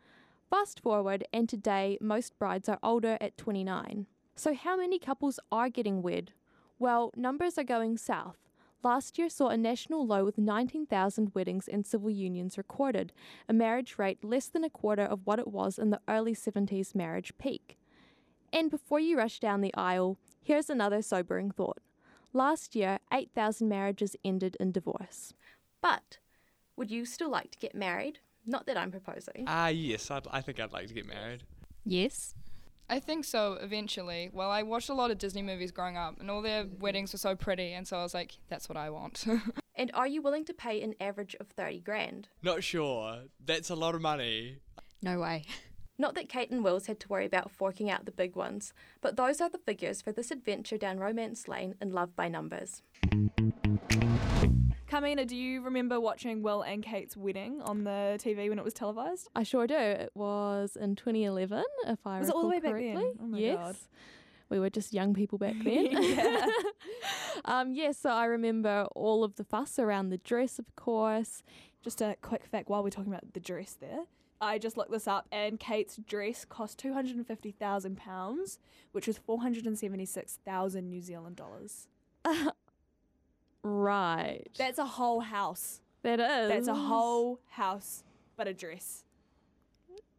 Fast 0.49 0.79
forward, 0.81 1.25
and 1.33 1.49
today 1.49 1.99
most 2.01 2.39
brides 2.39 2.69
are 2.69 2.79
older 2.81 3.19
at 3.21 3.37
29. 3.37 4.07
So, 4.37 4.55
how 4.55 4.77
many 4.77 5.01
couples 5.01 5.41
are 5.51 5.69
getting 5.69 6.01
wed? 6.01 6.33
Well, 6.79 7.11
numbers 7.17 7.59
are 7.59 7.65
going 7.65 7.99
south. 7.99 8.48
Last 8.85 9.19
year 9.19 9.29
saw 9.29 9.49
a 9.49 9.57
national 9.57 10.07
low 10.07 10.25
with 10.25 10.39
19,000 10.39 11.35
weddings 11.35 11.67
and 11.67 11.85
civil 11.85 12.11
unions 12.11 12.57
recorded, 12.57 13.13
a 13.49 13.53
marriage 13.53 13.99
rate 13.99 14.23
less 14.23 14.47
than 14.47 14.63
a 14.63 14.71
quarter 14.71 15.03
of 15.03 15.21
what 15.25 15.41
it 15.41 15.49
was 15.49 15.79
in 15.79 15.91
the 15.91 16.01
early 16.09 16.35
70s 16.35 16.95
marriage 16.95 17.33
peak. 17.39 17.77
And 18.53 18.71
before 18.71 19.01
you 19.01 19.19
rush 19.19 19.41
down 19.41 19.61
the 19.63 19.75
aisle, 19.75 20.17
here's 20.41 20.71
another 20.71 21.03
sobering 21.03 21.51
thought. 21.51 21.79
Last 22.33 22.77
year, 22.77 23.01
8,000 23.13 23.69
marriages 23.69 24.15
ended 24.25 24.57
in 24.61 24.71
divorce. 24.71 25.33
But 25.81 26.19
Would 26.77 26.91
you 26.93 27.05
still 27.05 27.31
like 27.31 27.51
to 27.51 27.59
get 27.59 27.75
married? 27.75 28.21
Not 28.47 28.67
that 28.67 28.77
I'm 28.77 28.93
proposing. 28.93 29.45
Ah, 29.49 29.65
uh, 29.65 29.69
yes, 29.69 30.11
I'd, 30.11 30.27
I 30.31 30.41
think 30.41 30.61
I'd 30.61 30.73
like 30.73 30.87
to 30.87 30.95
get 30.95 31.07
married. 31.07 31.43
Yes. 31.85 32.35
I 32.91 33.01
think 33.01 33.25
so 33.25 33.59
eventually. 33.61 34.31
Well, 34.33 34.51
I 34.51 34.63
watched 34.63 34.89
a 34.89 34.95
lot 34.95 35.11
of 35.11 35.19
Disney 35.19 35.43
movies 35.43 35.71
growing 35.71 35.97
up, 35.97 36.19
and 36.21 36.31
all 36.31 36.41
their 36.41 36.65
weddings 36.79 37.13
were 37.13 37.19
so 37.19 37.35
pretty, 37.35 37.73
and 37.73 37.87
so 37.87 37.99
I 37.99 38.03
was 38.03 38.15
like, 38.15 38.39
that's 38.49 38.69
what 38.69 38.79
I 38.79 38.89
want. 38.91 39.27
and 39.77 39.91
are 39.95 40.07
you 40.07 40.23
willing 40.23 40.45
to 40.47 40.55
pay 40.55 40.81
an 40.83 40.95
average 41.01 41.37
of 41.39 41.49
30 41.49 41.81
grand? 41.81 42.29
Not 42.43 42.65
sure. 42.65 43.25
That's 43.45 43.69
a 43.69 43.75
lot 43.75 43.95
of 43.95 44.01
money. 44.01 44.57
No 45.03 45.21
way. 45.21 45.45
Not 45.99 46.15
that 46.15 46.29
Kate 46.29 46.51
and 46.51 46.63
Wills 46.63 46.87
had 46.87 47.01
to 47.01 47.09
worry 47.09 47.27
about 47.27 47.51
forking 47.51 47.91
out 47.91 48.05
the 48.05 48.13
big 48.13 48.37
ones, 48.37 48.73
but 49.01 49.17
those 49.17 49.41
are 49.41 49.51
the 49.51 49.59
figures 49.59 50.01
for 50.01 50.13
this 50.13 50.31
adventure 50.31 50.79
down 50.79 50.99
romance 50.99 51.49
lane 51.49 51.75
in 51.81 51.93
Love 51.93 52.15
by 52.15 52.29
Numbers. 52.29 52.83
Carmina, 54.99 55.25
do 55.25 55.37
you 55.37 55.61
remember 55.63 56.01
watching 56.01 56.43
Will 56.43 56.63
and 56.63 56.83
Kate's 56.83 57.17
wedding 57.17 57.63
on 57.63 57.85
the 57.85 58.19
TV 58.21 58.49
when 58.49 58.59
it 58.59 58.65
was 58.65 58.75
televised? 58.75 59.29
I 59.37 59.45
sure 59.45 59.69
do. 59.69 59.77
It 59.77 60.11
was 60.17 60.75
in 60.75 60.97
2011, 60.97 61.63
if 61.87 62.05
I 62.05 62.19
was 62.19 62.27
recall 62.27 62.41
it 62.41 62.43
all 62.43 62.43
the 62.43 62.49
way 62.49 62.61
correctly. 62.61 62.95
back 62.95 63.03
then? 63.05 63.13
Oh 63.23 63.27
my 63.29 63.39
yes. 63.39 63.57
god. 63.57 63.77
We 64.49 64.59
were 64.59 64.71
just 64.71 64.93
young 64.93 65.15
people 65.15 65.39
back 65.39 65.55
then. 65.63 66.03
yeah. 66.03 66.47
um, 67.45 67.75
yeah, 67.75 67.93
so 67.93 68.11
I 68.11 68.25
remember 68.25 68.89
all 68.97 69.23
of 69.23 69.37
the 69.37 69.45
fuss 69.45 69.79
around 69.79 70.09
the 70.09 70.19
dress, 70.19 70.59
of 70.59 70.75
course. 70.75 71.45
Just 71.81 72.01
a 72.01 72.17
quick 72.21 72.45
fact 72.47 72.69
while 72.69 72.83
we're 72.83 72.91
talking 72.91 73.13
about 73.13 73.35
the 73.35 73.41
dress 73.41 73.77
there. 73.81 74.01
I 74.41 74.59
just 74.59 74.77
looked 74.77 74.91
this 74.91 75.07
up, 75.07 75.29
and 75.31 75.61
Kate's 75.61 75.97
dress 75.97 76.45
cost 76.45 76.77
two 76.77 76.93
hundred 76.93 77.15
and 77.15 77.27
fifty 77.27 77.53
thousand 77.53 77.99
pounds, 77.99 78.59
which 78.91 79.07
was 79.07 79.17
four 79.17 79.43
hundred 79.43 79.65
and 79.65 79.79
seventy-six 79.79 80.41
thousand 80.45 80.91
New 80.91 81.03
Zealand 81.03 81.37
dollars. 81.37 81.87
right. 83.69 84.49
That's 84.57 84.79
a 84.79 84.87
whole 84.87 85.21
house. 85.21 85.81
That 86.03 86.21
is. 86.21 86.49
That's 86.49 86.69
a 86.69 86.75
whole 86.75 87.41
house, 87.49 88.05
but 88.37 88.49
a 88.49 88.55
dress. 88.55 89.05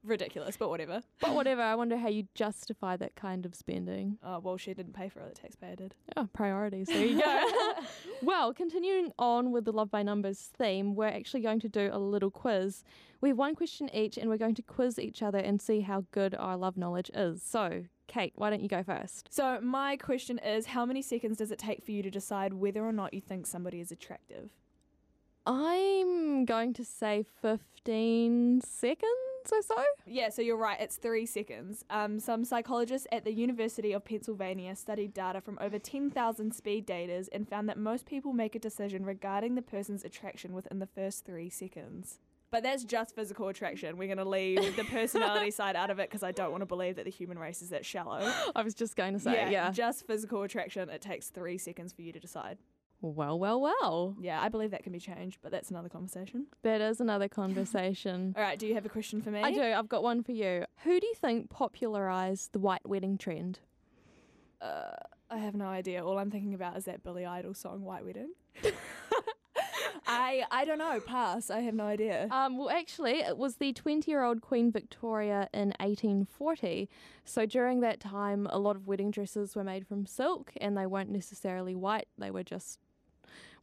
Ridiculous, 0.03 0.56
but 0.56 0.70
whatever. 0.70 1.03
But 1.20 1.36
whatever. 1.36 1.62
I 1.62 1.75
wonder 1.75 1.98
how 1.98 2.08
you 2.08 2.25
justify 2.34 2.96
that 2.98 3.15
kind 3.15 3.46
of 3.46 3.53
spending. 3.53 4.18
Oh 4.24 4.39
well, 4.39 4.56
she 4.56 4.74
didn't 4.74 4.94
pay 4.94 5.10
for 5.10 5.20
it. 5.20 5.36
The 5.36 5.41
taxpayer 5.41 5.75
did. 5.75 5.94
Oh, 6.15 6.29
priorities. 6.32 6.88
There 6.88 7.06
you 7.06 7.22
go. 7.22 7.74
well, 8.22 8.53
continuing 8.53 9.12
on 9.20 9.51
with 9.51 9.65
the 9.65 9.74
Love 9.74 9.91
by 9.91 10.03
Numbers 10.03 10.51
theme, 10.58 10.96
we're 10.96 11.08
actually 11.08 11.41
going 11.41 11.60
to 11.60 11.70
do 11.70 11.89
a 11.91 12.00
little 12.00 12.32
quiz. 12.32 12.84
We 13.20 13.29
have 13.29 13.38
one 13.38 13.56
question 13.56 13.94
each, 13.94 14.18
and 14.18 14.29
we're 14.29 14.38
going 14.38 14.56
to 14.56 14.62
quiz 14.62 15.00
each 15.00 15.22
other 15.22 15.39
and 15.39 15.62
see 15.62 15.82
how 15.82 16.06
good 16.12 16.34
our 16.34 16.56
love 16.56 16.77
knowledge 16.77 17.12
is. 17.13 17.44
So, 17.44 17.84
Kate, 18.10 18.34
why 18.36 18.50
don't 18.50 18.62
you 18.62 18.68
go 18.68 18.84
first? 18.84 19.30
So, 19.32 19.60
my 19.62 19.96
question 19.96 20.39
is 20.39 20.66
how 20.66 20.86
many 20.86 21.01
seconds 21.01 21.38
does 21.38 21.51
it 21.51 21.60
take 21.60 21.86
for 21.86 21.92
you 21.92 22.01
to 22.04 22.10
decide 22.10 22.54
whether 22.54 22.84
or 22.84 22.92
not 22.92 23.13
you 23.13 23.22
think 23.22 23.46
somebody 23.46 23.80
is 23.80 23.92
attractive? 23.92 24.50
I'm 25.46 26.44
going 26.46 26.74
to 26.74 26.84
say 26.84 27.24
15 27.42 28.62
seconds 28.62 29.06
or 29.51 29.62
so. 29.62 29.84
Yeah, 30.06 30.30
so 30.30 30.42
you're 30.42 30.58
right. 30.58 30.80
It's 30.82 30.98
three 30.98 31.25
seconds. 31.25 31.86
Um, 31.89 32.20
some 32.20 32.44
psychologists 32.44 33.08
at 33.12 33.25
the 33.25 33.32
University 33.32 33.94
of 33.94 34.04
Pennsylvania 34.04 34.75
studied 34.75 35.13
data 35.13 35.39
from 35.39 35.58
over 35.62 35.80
10,000 35.80 36.54
speed 36.54 36.88
daters 36.88 37.30
and 37.32 37.48
found 37.48 37.70
that 37.70 37.78
most 37.78 38.06
people 38.06 38.34
make 38.34 38.56
a 38.56 38.60
decision 38.60 39.06
regarding 39.06 39.56
the 39.56 39.62
person's 39.62 40.04
attraction 40.04 40.54
within 40.54 40.80
the 40.80 40.88
first 40.88 41.25
three 41.25 41.50
seconds. 41.50 42.20
But 42.51 42.63
that's 42.63 42.84
just 42.84 43.15
physical 43.15 43.48
attraction. 43.48 43.98
We're 43.98 44.08
going 44.08 44.18
to 44.18 44.29
leave 44.29 44.75
the 44.75 44.84
personality 44.86 45.51
side 45.60 45.75
out 45.75 45.89
of 45.89 46.00
it 46.00 46.10
because 46.10 46.24
I 46.24 46.32
don't 46.32 46.51
want 46.51 46.62
to 46.62 46.65
believe 46.65 46.96
that 46.96 47.06
the 47.06 47.12
human 47.12 47.38
race 47.38 47.62
is 47.62 47.70
that 47.70 47.86
shallow. 47.86 48.34
I 48.56 48.63
was 48.63 48.74
just 48.74 48.96
going 48.96 49.13
to 49.13 49.20
say, 49.20 49.34
yeah, 49.34 49.50
yeah. 49.50 49.72
Just 49.72 50.08
physical 50.08 50.41
attraction. 50.41 50.89
It 50.89 51.01
takes 51.01 51.27
three 51.29 51.58
seconds 51.58 51.94
for 51.94 52.01
you 52.01 52.12
to 52.12 52.20
decide. 52.20 52.58
Well, 53.01 53.39
well, 53.39 53.62
well. 53.62 54.15
Yeah, 54.20 54.41
I 54.41 54.50
believe 54.50 54.72
that 54.72 54.84
can 54.84 54.91
be 54.91 55.00
changed, 55.00 55.38
but 55.41 55.51
that's 55.51 55.70
another 55.70 55.88
conversation. 55.88 56.48
That 56.63 56.82
is 56.82 57.00
another 57.00 57.27
conversation. 57.29 58.34
All 58.36 58.44
right, 58.44 58.60
do 58.60 58.68
you 58.68 58.74
have 58.74 58.86
a 58.86 58.89
question 58.89 59.22
for 59.22 59.29
me? 59.32 59.41
I 59.41 59.51
do. 59.53 59.62
I've 59.62 59.88
got 59.88 60.03
one 60.03 60.24
for 60.24 60.34
you. 60.34 60.65
Who 60.84 61.00
do 61.00 61.08
you 61.08 61.13
think 61.15 61.50
popularized 61.50 62.51
the 62.51 62.60
white 62.60 62.88
wedding 62.88 63.18
trend? 63.18 63.60
Uh, 64.60 64.91
I 65.29 65.38
have 65.38 65.56
no 65.56 65.65
idea. 65.65 66.03
All 66.03 66.18
I'm 66.18 66.32
thinking 66.32 66.53
about 66.53 66.75
is 66.75 66.86
that 66.86 67.03
Billy 67.03 67.25
Idol 67.25 67.53
song, 67.53 67.84
White 67.84 68.03
Wedding. 68.03 68.32
I 70.10 70.44
I 70.51 70.66
don't 70.66 70.80
know. 70.80 71.00
Pass. 71.00 71.50
I 71.50 71.60
have 71.62 71.75
no 71.75 71.86
idea. 71.86 72.28
Um, 72.32 72.58
well, 72.58 72.70
actually, 72.70 73.20
it 73.20 73.38
was 73.38 73.58
the 73.58 73.74
20 73.74 74.10
year 74.10 74.24
old 74.24 74.42
Queen 74.42 74.72
Victoria 74.72 75.48
in 75.54 75.70
1840. 75.80 76.89
So 77.25 77.46
during 77.46 77.82
that 77.82 78.00
time, 78.00 78.48
a 78.50 78.58
lot 78.58 78.75
of 78.75 78.88
wedding 78.88 79.12
dresses 79.12 79.56
were 79.56 79.63
made 79.63 79.88
from 79.88 80.06
silk 80.06 80.51
and 80.60 80.75
they 80.75 80.86
weren't 80.88 81.12
necessarily 81.12 81.75
white, 81.75 82.08
they 82.18 82.32
were 82.32 82.44
just 82.44 82.80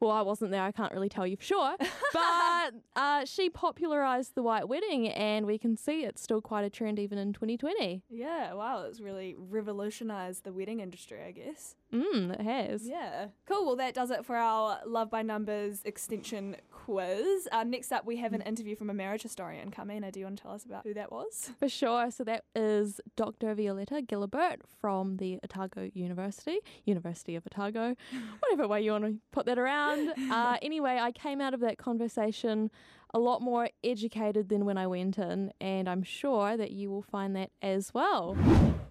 well, 0.00 0.10
I 0.10 0.22
wasn't 0.22 0.50
there. 0.50 0.62
I 0.62 0.72
can't 0.72 0.92
really 0.92 1.08
tell 1.08 1.26
you 1.26 1.36
for 1.36 1.44
sure. 1.44 1.76
But 2.12 2.74
uh, 2.96 3.24
she 3.26 3.50
popularized 3.50 4.34
the 4.34 4.42
white 4.42 4.68
wedding, 4.68 5.08
and 5.08 5.44
we 5.46 5.58
can 5.58 5.76
see 5.76 6.04
it's 6.04 6.22
still 6.22 6.40
quite 6.40 6.64
a 6.64 6.70
trend 6.70 6.98
even 6.98 7.18
in 7.18 7.32
2020. 7.32 8.02
Yeah, 8.08 8.54
wow, 8.54 8.84
it's 8.84 9.00
really 9.00 9.34
revolutionized 9.38 10.44
the 10.44 10.52
wedding 10.52 10.80
industry, 10.80 11.18
I 11.22 11.32
guess. 11.32 11.74
Mm, 11.92 12.38
it 12.38 12.40
has. 12.40 12.88
Yeah. 12.88 13.26
Cool. 13.46 13.66
Well, 13.66 13.76
that 13.76 13.94
does 13.94 14.10
it 14.10 14.24
for 14.24 14.36
our 14.36 14.80
Love 14.86 15.10
by 15.10 15.22
Numbers 15.22 15.82
extension 15.84 16.56
quiz. 16.86 17.48
Uh, 17.50 17.64
next 17.64 17.90
up, 17.90 18.06
we 18.06 18.16
have 18.18 18.32
an 18.32 18.42
interview 18.42 18.76
from 18.76 18.90
a 18.90 18.94
marriage 18.94 19.22
historian. 19.22 19.72
Carmina, 19.72 20.12
do 20.12 20.20
you 20.20 20.26
want 20.26 20.36
to 20.36 20.42
tell 20.44 20.52
us 20.52 20.64
about 20.64 20.84
who 20.84 20.94
that 20.94 21.10
was? 21.10 21.50
For 21.58 21.68
sure. 21.68 22.12
So 22.12 22.22
that 22.22 22.44
is 22.54 23.00
Dr. 23.16 23.56
Violetta 23.56 24.02
Gilbert 24.02 24.60
from 24.80 25.16
the 25.16 25.40
Otago 25.42 25.90
University, 25.94 26.60
University 26.84 27.34
of 27.34 27.42
Otago, 27.44 27.96
whatever 28.38 28.68
way 28.68 28.82
you 28.82 28.92
want 28.92 29.04
to 29.04 29.16
put 29.32 29.46
that 29.46 29.58
around. 29.58 30.12
Uh, 30.30 30.58
anyway, 30.62 31.00
I 31.02 31.10
came 31.10 31.40
out 31.40 31.54
of 31.54 31.60
that 31.60 31.76
conversation 31.76 32.70
a 33.12 33.18
lot 33.18 33.42
more 33.42 33.68
educated 33.82 34.48
than 34.48 34.64
when 34.64 34.78
I 34.78 34.86
went 34.86 35.18
in, 35.18 35.52
and 35.60 35.88
I'm 35.88 36.04
sure 36.04 36.56
that 36.56 36.70
you 36.70 36.88
will 36.88 37.02
find 37.02 37.34
that 37.34 37.50
as 37.62 37.92
well. 37.94 38.36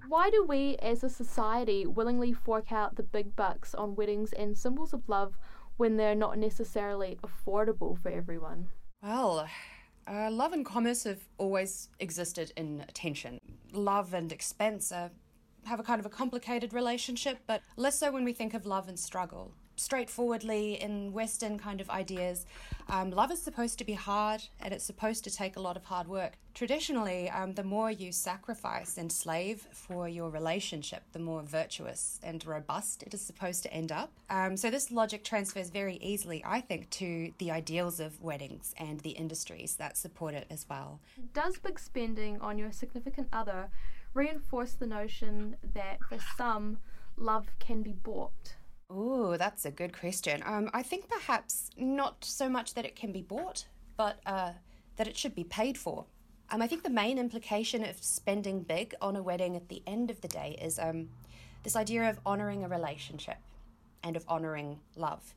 Why 0.09 0.29
do 0.29 0.43
we 0.43 0.75
as 0.81 1.01
a 1.03 1.09
society 1.09 1.85
willingly 1.85 2.33
fork 2.33 2.73
out 2.73 2.97
the 2.97 3.03
big 3.03 3.37
bucks 3.37 3.73
on 3.73 3.95
weddings 3.95 4.33
and 4.33 4.57
symbols 4.57 4.93
of 4.93 5.07
love 5.07 5.37
when 5.77 5.97
they're 5.97 6.15
not 6.15 6.37
necessarily 6.37 7.17
affordable 7.23 8.01
for 8.01 8.09
everyone? 8.09 8.67
Well, 9.01 9.47
uh, 10.07 10.29
love 10.31 10.53
and 10.53 10.65
commerce 10.65 11.03
have 11.03 11.27
always 11.37 11.89
existed 11.99 12.51
in 12.55 12.85
tension. 12.93 13.39
Love 13.73 14.13
and 14.13 14.31
expense 14.31 14.91
are, 14.91 15.11
have 15.65 15.79
a 15.79 15.83
kind 15.83 15.99
of 15.99 16.05
a 16.05 16.09
complicated 16.09 16.73
relationship, 16.73 17.39
but 17.47 17.61
less 17.75 17.99
so 17.99 18.11
when 18.11 18.23
we 18.23 18.33
think 18.33 18.53
of 18.53 18.65
love 18.65 18.87
and 18.87 18.99
struggle 18.99 19.53
straightforwardly 19.75 20.81
in 20.81 21.13
Western 21.13 21.57
kind 21.57 21.81
of 21.81 21.89
ideas, 21.89 22.45
um, 22.87 23.11
love 23.11 23.31
is 23.31 23.41
supposed 23.41 23.77
to 23.79 23.85
be 23.85 23.93
hard 23.93 24.43
and 24.59 24.73
it's 24.73 24.83
supposed 24.83 25.23
to 25.23 25.31
take 25.31 25.55
a 25.55 25.59
lot 25.59 25.75
of 25.75 25.85
hard 25.85 26.07
work. 26.07 26.37
Traditionally, 26.53 27.29
um, 27.29 27.53
the 27.53 27.63
more 27.63 27.91
you 27.91 28.11
sacrifice 28.11 28.97
and 28.97 29.11
slave 29.11 29.67
for 29.71 30.07
your 30.07 30.29
relationship, 30.29 31.03
the 31.11 31.19
more 31.19 31.41
virtuous 31.41 32.19
and 32.23 32.45
robust 32.45 33.03
it 33.03 33.13
is 33.13 33.21
supposed 33.21 33.63
to 33.63 33.73
end 33.73 33.91
up. 33.91 34.11
Um, 34.29 34.55
so, 34.55 34.69
this 34.69 34.89
logic 34.89 35.23
transfers 35.23 35.69
very 35.69 35.97
easily, 35.97 36.41
I 36.45 36.61
think, 36.61 36.89
to 36.91 37.33
the 37.39 37.51
ideals 37.51 37.99
of 37.99 38.21
weddings 38.21 38.73
and 38.77 39.01
the 39.01 39.11
industries 39.11 39.75
that 39.75 39.97
support 39.97 40.33
it 40.33 40.47
as 40.49 40.65
well. 40.69 41.01
Does 41.33 41.57
big 41.57 41.77
spending 41.77 42.39
on 42.39 42.57
your 42.57 42.71
significant 42.71 43.27
other 43.33 43.69
reinforce 44.13 44.73
the 44.73 44.87
notion 44.87 45.57
that 45.73 45.99
for 46.07 46.17
some, 46.37 46.77
love 47.17 47.47
can 47.59 47.81
be 47.81 47.91
bought? 47.91 48.55
Oh, 48.89 49.35
that's 49.37 49.65
a 49.65 49.71
good 49.71 49.97
question. 49.97 50.43
Um, 50.45 50.69
I 50.73 50.83
think 50.83 51.09
perhaps 51.09 51.69
not 51.75 52.23
so 52.23 52.47
much 52.47 52.75
that 52.75 52.85
it 52.85 52.95
can 52.95 53.11
be 53.11 53.21
bought, 53.21 53.65
but 53.97 54.19
uh, 54.25 54.51
that 54.97 55.07
it 55.07 55.17
should 55.17 55.33
be 55.33 55.43
paid 55.43 55.77
for. 55.77 56.05
Um, 56.51 56.61
I 56.61 56.67
think 56.67 56.83
the 56.83 56.91
main 56.91 57.17
implication 57.17 57.83
of 57.83 58.01
spending 58.03 58.61
big 58.61 58.93
on 59.01 59.15
a 59.15 59.23
wedding 59.23 59.55
at 59.55 59.69
the 59.69 59.81
end 59.87 60.11
of 60.11 60.21
the 60.21 60.27
day 60.27 60.57
is 60.61 60.77
um, 60.77 61.09
this 61.63 61.75
idea 61.75 62.07
of 62.07 62.19
honouring 62.25 62.63
a 62.63 62.67
relationship 62.67 63.37
and 64.03 64.15
of 64.15 64.23
honouring 64.29 64.79
love. 64.95 65.33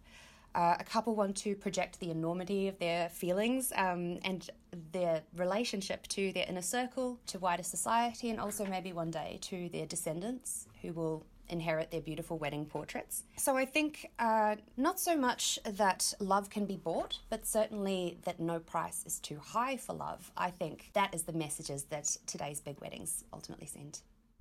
Uh, 0.54 0.76
a 0.78 0.84
couple 0.84 1.14
want 1.14 1.36
to 1.36 1.54
project 1.54 2.00
the 2.00 2.10
enormity 2.10 2.68
of 2.68 2.78
their 2.78 3.08
feelings 3.08 3.72
um, 3.76 4.18
and 4.24 4.50
their 4.92 5.22
relationship 5.36 6.06
to 6.08 6.32
their 6.32 6.44
inner 6.48 6.62
circle, 6.62 7.18
to 7.26 7.38
wider 7.38 7.62
society, 7.62 8.28
and 8.28 8.38
also 8.38 8.66
maybe 8.66 8.92
one 8.92 9.10
day 9.10 9.38
to 9.40 9.70
their 9.70 9.86
descendants 9.86 10.66
who 10.82 10.92
will 10.92 11.24
inherit 11.48 11.90
their 11.90 12.00
beautiful 12.00 12.38
wedding 12.38 12.66
portraits. 12.66 13.24
So 13.36 13.56
I 13.56 13.64
think 13.64 14.10
uh, 14.18 14.56
not 14.76 15.00
so 15.00 15.16
much 15.16 15.58
that 15.64 16.12
love 16.20 16.50
can 16.50 16.66
be 16.66 16.76
bought, 16.76 17.18
but 17.30 17.46
certainly 17.46 18.18
that 18.24 18.40
no 18.40 18.58
price 18.58 19.04
is 19.06 19.18
too 19.18 19.38
high 19.38 19.76
for 19.76 19.94
love. 19.94 20.30
I 20.36 20.50
think 20.50 20.90
that 20.94 21.14
is 21.14 21.22
the 21.22 21.32
messages 21.32 21.84
that 21.84 22.16
today's 22.26 22.60
big 22.60 22.80
weddings 22.80 23.24
ultimately 23.32 23.66
send. 23.66 24.00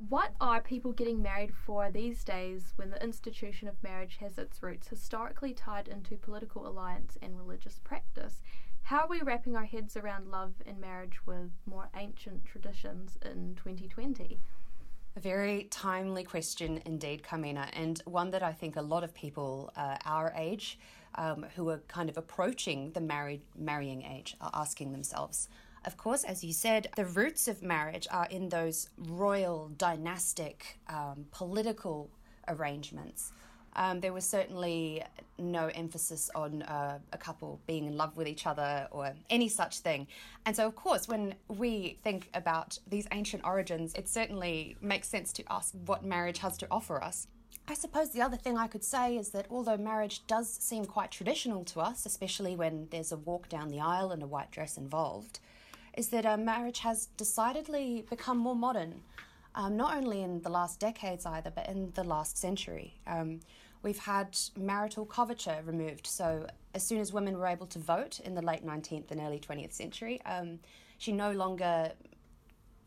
What 0.10 0.36
are 0.40 0.62
people 0.62 0.92
getting 0.92 1.24
married 1.24 1.56
for 1.56 1.90
these 1.90 2.24
days 2.24 2.74
when 2.76 2.92
the 2.92 3.04
institution 3.04 3.68
of 3.68 3.82
marriage 3.82 4.18
has 4.20 4.38
its 4.38 4.62
roots 4.62 4.90
historically 4.90 5.54
tied 5.54 5.88
into 5.88 6.18
political 6.18 6.68
alliance 6.68 7.18
and 7.20 7.36
religious 7.36 7.80
practice? 7.84 8.44
How 8.84 9.00
are 9.00 9.08
we 9.08 9.22
wrapping 9.22 9.56
our 9.56 9.66
heads 9.66 9.98
around 9.98 10.30
love 10.30 10.54
and 10.66 10.80
marriage 10.80 11.26
with 11.26 11.52
more 11.66 11.90
ancient 11.96 12.46
traditions 12.46 13.18
in 13.22 13.56
2020? 13.56 14.40
A 15.18 15.20
very 15.20 15.64
timely 15.72 16.24
question 16.24 16.80
indeed, 16.86 17.24
Carmina, 17.24 17.70
and 17.74 18.00
one 18.06 18.30
that 18.30 18.44
I 18.44 18.54
think 18.54 18.76
a 18.76 18.84
lot 18.84 19.04
of 19.04 19.16
people 19.16 19.72
uh, 19.76 19.98
our 20.06 20.32
age 20.38 20.78
um, 21.16 21.44
who 21.56 21.70
are 21.70 21.80
kind 21.88 22.08
of 22.08 22.18
approaching 22.18 22.92
the 22.92 23.02
married 23.02 23.42
marrying 23.58 24.04
age 24.04 24.36
are 24.40 24.52
asking 24.54 24.92
themselves. 24.92 25.50
Of 25.86 25.98
course, 25.98 26.24
as 26.24 26.44
you 26.44 26.54
said, 26.54 26.90
the 26.96 27.06
roots 27.06 27.48
of 27.48 27.64
marriage 27.64 28.08
are 28.12 28.28
in 28.30 28.50
those 28.50 28.90
royal, 28.96 29.70
dynastic, 29.70 30.78
um, 30.88 31.26
political 31.32 32.12
arrangements. 32.48 33.32
Um, 33.78 34.00
there 34.00 34.12
was 34.12 34.26
certainly 34.26 35.04
no 35.38 35.68
emphasis 35.68 36.30
on 36.34 36.64
uh, 36.64 36.98
a 37.14 37.18
couple 37.18 37.60
being 37.68 37.86
in 37.86 37.96
love 37.96 38.18
with 38.18 38.28
each 38.28 38.48
other 38.48 38.88
or 38.92 39.14
any 39.30 39.48
such 39.48 39.80
thing. 39.80 40.08
And 40.46 40.56
so, 40.56 40.66
of 40.66 40.76
course, 40.76 41.08
when 41.08 41.36
we 41.48 42.00
think 42.04 42.30
about 42.34 42.80
these 42.88 43.08
ancient 43.12 43.46
origins, 43.46 43.94
it 43.94 44.10
certainly 44.10 44.76
makes 44.82 45.08
sense 45.08 45.32
to 45.34 45.44
ask 45.50 45.74
what 45.86 46.04
marriage 46.04 46.40
has 46.40 46.58
to 46.58 46.68
offer 46.72 47.02
us. 47.02 47.28
I 47.70 47.74
suppose 47.74 48.12
the 48.12 48.22
other 48.22 48.38
thing 48.38 48.58
I 48.58 48.68
could 48.68 48.84
say 48.84 49.18
is 49.18 49.30
that 49.30 49.46
although 49.50 49.78
marriage 49.78 50.26
does 50.26 50.50
seem 50.50 50.86
quite 50.86 51.12
traditional 51.12 51.66
to 51.66 51.82
us, 51.82 52.06
especially 52.06 52.56
when 52.56 52.88
there's 52.92 53.12
a 53.12 53.18
walk 53.18 53.50
down 53.50 53.68
the 53.68 53.82
aisle 53.82 54.12
and 54.12 54.24
a 54.24 54.28
white 54.28 54.52
dress 54.52 54.78
involved, 54.78 55.40
is 55.96 56.10
that 56.10 56.26
uh, 56.26 56.38
marriage 56.38 56.80
has 56.80 57.08
decidedly 57.18 58.06
become 58.10 58.38
more 58.38 58.56
modern. 58.56 59.02
Um, 59.54 59.76
not 59.76 59.98
only 59.98 60.22
in 60.22 60.42
the 60.42 60.50
last 60.50 60.80
decades 60.80 61.26
either, 61.26 61.52
but 61.52 61.68
in 61.68 61.92
the 61.96 62.04
last 62.04 62.38
century. 62.38 62.94
Um, 63.06 63.40
we've 63.84 64.00
had 64.00 64.38
marital 64.58 65.06
coverture 65.06 65.62
removed, 65.66 66.08
so 66.08 66.48
as 66.74 66.84
soon 66.84 67.00
as 67.00 67.14
women 67.14 67.38
were 67.38 67.48
able 67.48 67.68
to 67.68 67.80
vote 67.80 68.20
in 68.20 68.36
the 68.36 68.42
late 68.42 68.66
19th 68.66 69.12
and 69.12 69.20
early 69.20 69.40
20th 69.40 69.74
century, 69.74 70.22
um, 70.26 70.60
she 70.98 71.12
no 71.12 71.32
longer 71.32 71.92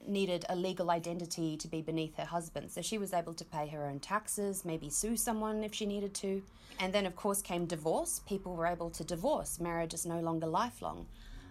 needed 0.06 0.44
a 0.48 0.56
legal 0.56 0.90
identity 0.90 1.56
to 1.56 1.68
be 1.68 1.82
beneath 1.82 2.16
her 2.16 2.24
husband. 2.24 2.70
So 2.70 2.82
she 2.82 2.98
was 2.98 3.12
able 3.12 3.34
to 3.34 3.44
pay 3.44 3.66
her 3.68 3.86
own 3.86 4.00
taxes, 4.00 4.64
maybe 4.64 4.88
sue 4.88 5.16
someone 5.16 5.62
if 5.62 5.74
she 5.74 5.86
needed 5.86 6.14
to. 6.14 6.42
And 6.78 6.92
then, 6.92 7.04
of 7.04 7.14
course, 7.16 7.42
came 7.42 7.66
divorce. 7.66 8.20
People 8.26 8.54
were 8.54 8.66
able 8.66 8.90
to 8.90 9.04
divorce. 9.04 9.60
Marriage 9.60 9.92
is 9.92 10.06
no 10.06 10.20
longer 10.20 10.46
lifelong. 10.46 11.06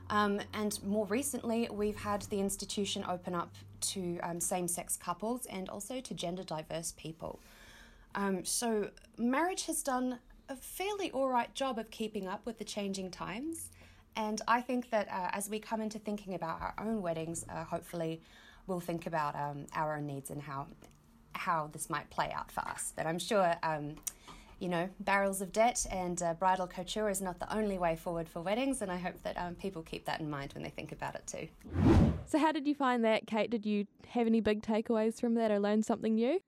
Um, 0.09 0.39
and 0.53 0.83
more 0.83 1.05
recently, 1.05 1.69
we've 1.71 1.99
had 1.99 2.23
the 2.23 2.39
institution 2.39 3.05
open 3.07 3.35
up 3.35 3.53
to 3.81 4.19
um, 4.23 4.39
same 4.39 4.67
sex 4.67 4.97
couples 4.97 5.45
and 5.45 5.69
also 5.69 6.01
to 6.01 6.13
gender 6.13 6.43
diverse 6.43 6.93
people. 6.97 7.39
Um, 8.15 8.43
so, 8.43 8.89
marriage 9.17 9.65
has 9.65 9.83
done 9.83 10.19
a 10.49 10.55
fairly 10.55 11.11
alright 11.11 11.53
job 11.53 11.77
of 11.77 11.89
keeping 11.91 12.27
up 12.27 12.45
with 12.45 12.57
the 12.57 12.63
changing 12.63 13.11
times. 13.11 13.69
And 14.15 14.41
I 14.47 14.61
think 14.61 14.89
that 14.89 15.07
uh, 15.09 15.29
as 15.31 15.49
we 15.49 15.59
come 15.59 15.79
into 15.81 15.99
thinking 15.99 16.33
about 16.33 16.59
our 16.61 16.73
own 16.79 17.01
weddings, 17.01 17.45
uh, 17.47 17.63
hopefully 17.63 18.21
we'll 18.67 18.79
think 18.79 19.05
about 19.05 19.35
um, 19.35 19.67
our 19.73 19.95
own 19.97 20.05
needs 20.05 20.29
and 20.29 20.41
how 20.41 20.67
how 21.33 21.69
this 21.71 21.89
might 21.89 22.09
play 22.09 22.31
out 22.31 22.51
for 22.51 22.61
us. 22.61 22.91
But 22.95 23.05
I'm 23.05 23.19
sure 23.19 23.55
um, 23.63 23.95
you 24.59 24.69
know, 24.69 24.89
barrels 24.99 25.41
of 25.41 25.51
debt 25.51 25.85
and 25.91 26.21
uh, 26.21 26.33
bridal 26.33 26.67
couture 26.67 27.09
is 27.09 27.21
not 27.21 27.39
the 27.39 27.53
only 27.55 27.77
way 27.77 27.95
forward 27.95 28.27
for 28.27 28.41
weddings, 28.41 28.81
and 28.81 28.91
I 28.91 28.97
hope 28.97 29.21
that 29.23 29.37
um, 29.37 29.55
people 29.55 29.81
keep 29.81 30.05
that 30.05 30.19
in 30.19 30.29
mind 30.29 30.53
when 30.53 30.63
they 30.63 30.69
think 30.69 30.91
about 30.91 31.15
it 31.15 31.25
too. 31.25 31.47
So, 32.25 32.37
how 32.37 32.51
did 32.51 32.67
you 32.67 32.75
find 32.75 33.03
that, 33.05 33.25
Kate? 33.25 33.49
Did 33.49 33.65
you 33.65 33.87
have 34.09 34.27
any 34.27 34.41
big 34.41 34.61
takeaways 34.61 35.19
from 35.19 35.35
that 35.35 35.51
or 35.51 35.59
learn 35.59 35.81
something 35.83 36.15
new? 36.15 36.41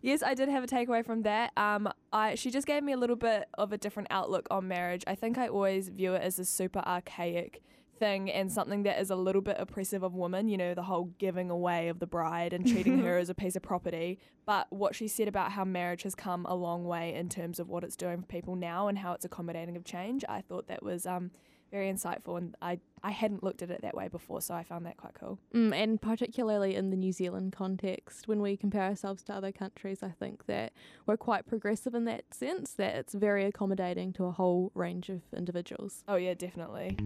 Yes, 0.00 0.22
I 0.22 0.34
did 0.34 0.48
have 0.48 0.64
a 0.64 0.66
takeaway 0.66 1.04
from 1.04 1.22
that. 1.22 1.52
Um, 1.56 1.92
I 2.12 2.36
she 2.36 2.50
just 2.50 2.66
gave 2.66 2.82
me 2.82 2.92
a 2.92 2.96
little 2.96 3.16
bit 3.16 3.48
of 3.54 3.72
a 3.72 3.78
different 3.78 4.08
outlook 4.10 4.46
on 4.50 4.68
marriage. 4.68 5.02
I 5.06 5.14
think 5.14 5.38
I 5.38 5.48
always 5.48 5.88
view 5.88 6.14
it 6.14 6.22
as 6.22 6.38
a 6.38 6.44
super 6.44 6.80
archaic 6.80 7.62
thing 7.98 8.30
and 8.30 8.50
something 8.50 8.82
that 8.84 9.00
is 9.00 9.10
a 9.10 9.16
little 9.16 9.42
bit 9.42 9.56
oppressive 9.58 10.02
of 10.02 10.14
women, 10.14 10.48
you 10.48 10.56
know, 10.56 10.74
the 10.74 10.82
whole 10.82 11.12
giving 11.18 11.50
away 11.50 11.88
of 11.88 11.98
the 11.98 12.06
bride 12.06 12.52
and 12.52 12.66
treating 12.66 12.98
her 13.00 13.18
as 13.18 13.28
a 13.28 13.34
piece 13.34 13.56
of 13.56 13.62
property. 13.62 14.18
But 14.44 14.66
what 14.70 14.94
she 14.94 15.08
said 15.08 15.28
about 15.28 15.52
how 15.52 15.64
marriage 15.64 16.02
has 16.02 16.14
come 16.14 16.46
a 16.46 16.54
long 16.54 16.84
way 16.84 17.14
in 17.14 17.28
terms 17.28 17.58
of 17.58 17.68
what 17.68 17.84
it's 17.84 17.96
doing 17.96 18.20
for 18.20 18.26
people 18.26 18.56
now 18.56 18.88
and 18.88 18.98
how 18.98 19.12
it's 19.12 19.24
accommodating 19.24 19.76
of 19.76 19.84
change, 19.84 20.24
I 20.28 20.40
thought 20.40 20.68
that 20.68 20.82
was 20.82 21.06
um, 21.06 21.30
very 21.70 21.92
insightful 21.92 22.38
and 22.38 22.56
I, 22.62 22.78
I 23.02 23.10
hadn't 23.10 23.42
looked 23.42 23.62
at 23.62 23.70
it 23.70 23.82
that 23.82 23.94
way 23.94 24.08
before, 24.08 24.40
so 24.40 24.54
I 24.54 24.62
found 24.62 24.86
that 24.86 24.96
quite 24.96 25.14
cool. 25.14 25.38
Mm, 25.54 25.74
and 25.74 26.00
particularly 26.00 26.74
in 26.74 26.90
the 26.90 26.96
New 26.96 27.12
Zealand 27.12 27.52
context, 27.52 28.28
when 28.28 28.40
we 28.40 28.56
compare 28.56 28.82
ourselves 28.82 29.22
to 29.24 29.34
other 29.34 29.52
countries, 29.52 30.02
I 30.02 30.10
think 30.10 30.46
that 30.46 30.72
we're 31.06 31.16
quite 31.16 31.46
progressive 31.46 31.94
in 31.94 32.04
that 32.06 32.34
sense, 32.34 32.72
that 32.74 32.94
it's 32.94 33.14
very 33.14 33.44
accommodating 33.44 34.12
to 34.14 34.24
a 34.24 34.32
whole 34.32 34.72
range 34.74 35.08
of 35.08 35.22
individuals. 35.36 36.04
Oh, 36.08 36.16
yeah, 36.16 36.34
definitely. 36.34 36.96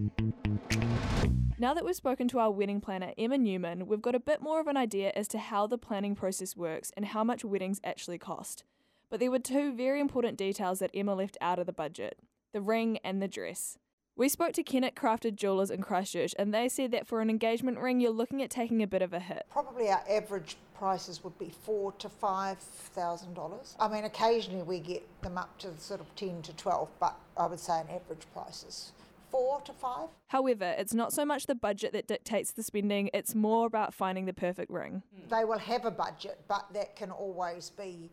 Now 1.58 1.74
that 1.74 1.84
we've 1.84 1.94
spoken 1.94 2.26
to 2.28 2.38
our 2.38 2.50
wedding 2.50 2.80
planner, 2.80 3.12
Emma 3.18 3.36
Newman, 3.36 3.86
we've 3.86 4.00
got 4.00 4.14
a 4.14 4.20
bit 4.20 4.40
more 4.40 4.60
of 4.60 4.66
an 4.66 4.78
idea 4.78 5.12
as 5.14 5.28
to 5.28 5.38
how 5.38 5.66
the 5.66 5.76
planning 5.76 6.14
process 6.14 6.56
works 6.56 6.90
and 6.96 7.04
how 7.04 7.22
much 7.22 7.44
weddings 7.44 7.80
actually 7.84 8.16
cost. 8.16 8.64
But 9.10 9.20
there 9.20 9.30
were 9.30 9.40
two 9.40 9.74
very 9.74 10.00
important 10.00 10.38
details 10.38 10.78
that 10.78 10.90
Emma 10.94 11.14
left 11.14 11.36
out 11.40 11.58
of 11.58 11.66
the 11.66 11.72
budget 11.72 12.18
the 12.52 12.60
ring 12.60 12.98
and 13.04 13.20
the 13.20 13.28
dress. 13.28 13.78
We 14.16 14.28
spoke 14.28 14.52
to 14.52 14.62
Kennett 14.62 14.94
Crafted 14.94 15.36
Jewelers 15.36 15.70
in 15.70 15.80
Christchurch, 15.80 16.34
and 16.38 16.52
they 16.52 16.68
said 16.68 16.90
that 16.90 17.06
for 17.06 17.22
an 17.22 17.30
engagement 17.30 17.78
ring, 17.78 18.00
you're 18.00 18.10
looking 18.10 18.42
at 18.42 18.50
taking 18.50 18.82
a 18.82 18.86
bit 18.86 19.00
of 19.00 19.14
a 19.14 19.18
hit. 19.18 19.46
Probably 19.50 19.88
our 19.88 20.02
average 20.10 20.58
prices 20.74 21.24
would 21.24 21.38
be 21.38 21.48
four 21.48 21.92
to 21.92 22.10
five 22.10 22.58
thousand 22.58 23.32
dollars. 23.32 23.76
I 23.80 23.88
mean, 23.88 24.04
occasionally 24.04 24.62
we 24.62 24.78
get 24.78 25.06
them 25.22 25.38
up 25.38 25.56
to 25.60 25.68
sort 25.78 26.00
of 26.00 26.14
ten 26.16 26.42
to 26.42 26.52
twelve, 26.54 26.90
but 27.00 27.18
I 27.34 27.46
would 27.46 27.60
say 27.60 27.80
an 27.80 27.86
average 27.88 28.26
price 28.34 28.62
is 28.68 28.92
four 29.30 29.62
to 29.62 29.72
five. 29.72 30.08
However, 30.28 30.74
it's 30.76 30.92
not 30.92 31.14
so 31.14 31.24
much 31.24 31.46
the 31.46 31.54
budget 31.54 31.94
that 31.94 32.06
dictates 32.06 32.52
the 32.52 32.62
spending, 32.62 33.08
it's 33.14 33.34
more 33.34 33.66
about 33.66 33.94
finding 33.94 34.26
the 34.26 34.34
perfect 34.34 34.70
ring. 34.70 35.02
Mm. 35.16 35.30
They 35.30 35.44
will 35.44 35.58
have 35.58 35.86
a 35.86 35.90
budget, 35.90 36.40
but 36.46 36.66
that 36.74 36.94
can 36.94 37.10
always 37.10 37.70
be, 37.70 38.10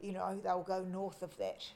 you 0.00 0.12
know, 0.12 0.40
they'll 0.42 0.62
go 0.62 0.84
north 0.84 1.22
of 1.22 1.36
that 1.36 1.66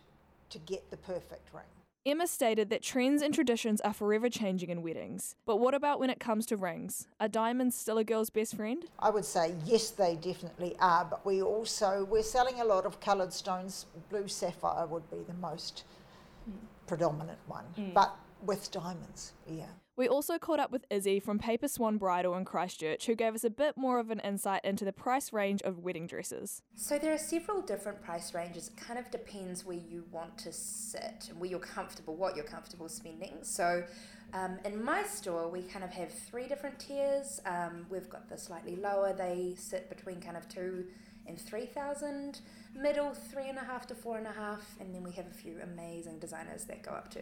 to 0.49 0.59
get 0.61 0.91
the 0.91 0.97
perfect 0.97 1.53
ring. 1.53 1.65
Emma 2.07 2.27
stated 2.27 2.69
that 2.69 2.83
trends 2.83 3.23
and 3.23 3.33
traditions 3.33 3.81
are 3.81 3.95
forever 3.95 4.29
changing 4.29 4.69
in 4.69 4.83
weddings. 4.83 5.37
But 5.47 5.57
what 5.57 5.73
about 5.73 5.99
when 5.99 6.11
it 6.11 6.21
comes 6.21 6.45
to 6.47 6.57
rings? 6.57 7.09
Are 7.19 7.29
diamonds 7.29 7.77
still 7.77 7.97
a 7.97 8.05
girl's 8.05 8.29
best 8.29 8.57
friend? 8.57 8.85
I 8.99 9.09
would 9.09 9.25
say 9.25 9.55
yes, 9.64 9.88
they 9.88 10.17
definitely 10.17 10.77
are, 10.81 11.07
but 11.07 11.25
we 11.25 11.40
also 11.40 12.05
we're 12.05 12.23
selling 12.23 12.61
a 12.61 12.64
lot 12.64 12.85
of 12.85 13.01
coloured 13.01 13.33
stones. 13.33 13.87
Blue 14.11 14.29
sapphire 14.29 14.87
would 14.87 15.11
be 15.11 15.23
the 15.27 15.33
most 15.35 15.85
mm. 16.49 16.53
predominant 16.87 17.38
one, 17.47 17.64
mm. 17.79 17.95
but 17.95 18.14
with 18.43 18.71
diamonds, 18.71 19.33
yeah. 19.49 19.64
We 19.97 20.09
also 20.09 20.39
caught 20.39 20.59
up 20.59 20.73
with 20.73 20.87
Izzy 20.91 21.21
from 21.21 21.39
Paper 21.39 21.69
Swan 21.69 21.99
Bridal 21.99 22.35
in 22.35 22.45
Christchurch, 22.45 23.07
who 23.07 23.15
gave 23.15 23.33
us 23.33 23.45
a 23.45 23.51
bit 23.51 23.77
more 23.77 24.01
of 24.01 24.11
an 24.11 24.19
insight 24.21 24.65
into 24.65 24.85
the 24.85 24.93
price 24.93 25.33
range 25.33 25.63
of 25.63 25.79
wedding 25.79 26.09
dresses. 26.09 26.63
So, 26.75 26.99
there 26.99 27.13
are 27.13 27.19
several 27.19 27.63
different 27.63 28.03
price 28.03 28.35
ranges. 28.35 28.69
It 28.69 28.77
kind 28.77 28.99
of 28.99 29.09
depends 29.13 29.65
where 29.65 29.77
you 29.77 30.03
want 30.11 30.37
to 30.39 30.53
sit 30.53 31.29
and 31.31 31.39
where 31.39 31.49
you're 31.49 31.61
comfortable, 31.61 32.17
what 32.17 32.35
you're 32.35 32.45
comfortable 32.45 32.89
spending. 32.89 33.39
So, 33.43 33.85
um, 34.33 34.59
in 34.65 34.83
my 34.83 35.05
store, 35.05 35.49
we 35.49 35.63
kind 35.63 35.85
of 35.85 35.93
have 35.93 36.11
three 36.13 36.49
different 36.49 36.81
tiers. 36.81 37.41
Um, 37.47 37.87
we've 37.89 38.11
got 38.11 38.29
the 38.29 38.37
slightly 38.37 38.75
lower, 38.75 39.13
they 39.13 39.55
sit 39.57 39.89
between 39.89 40.21
kind 40.21 40.37
of 40.37 40.49
two 40.49 40.87
and 41.27 41.41
three 41.41 41.67
thousand, 41.67 42.41
middle 42.75 43.15
three 43.15 43.49
and 43.49 43.59
a 43.59 43.65
half 43.65 43.87
to 43.87 43.95
four 43.95 44.19
and 44.19 44.27
a 44.27 44.33
half, 44.33 44.75
and 44.81 44.93
then 44.93 45.05
we 45.05 45.13
have 45.13 45.29
a 45.29 45.35
few 45.35 45.61
amazing 45.63 46.19
designers 46.19 46.65
that 46.65 46.83
go 46.83 46.91
up 46.91 47.11
to 47.13 47.21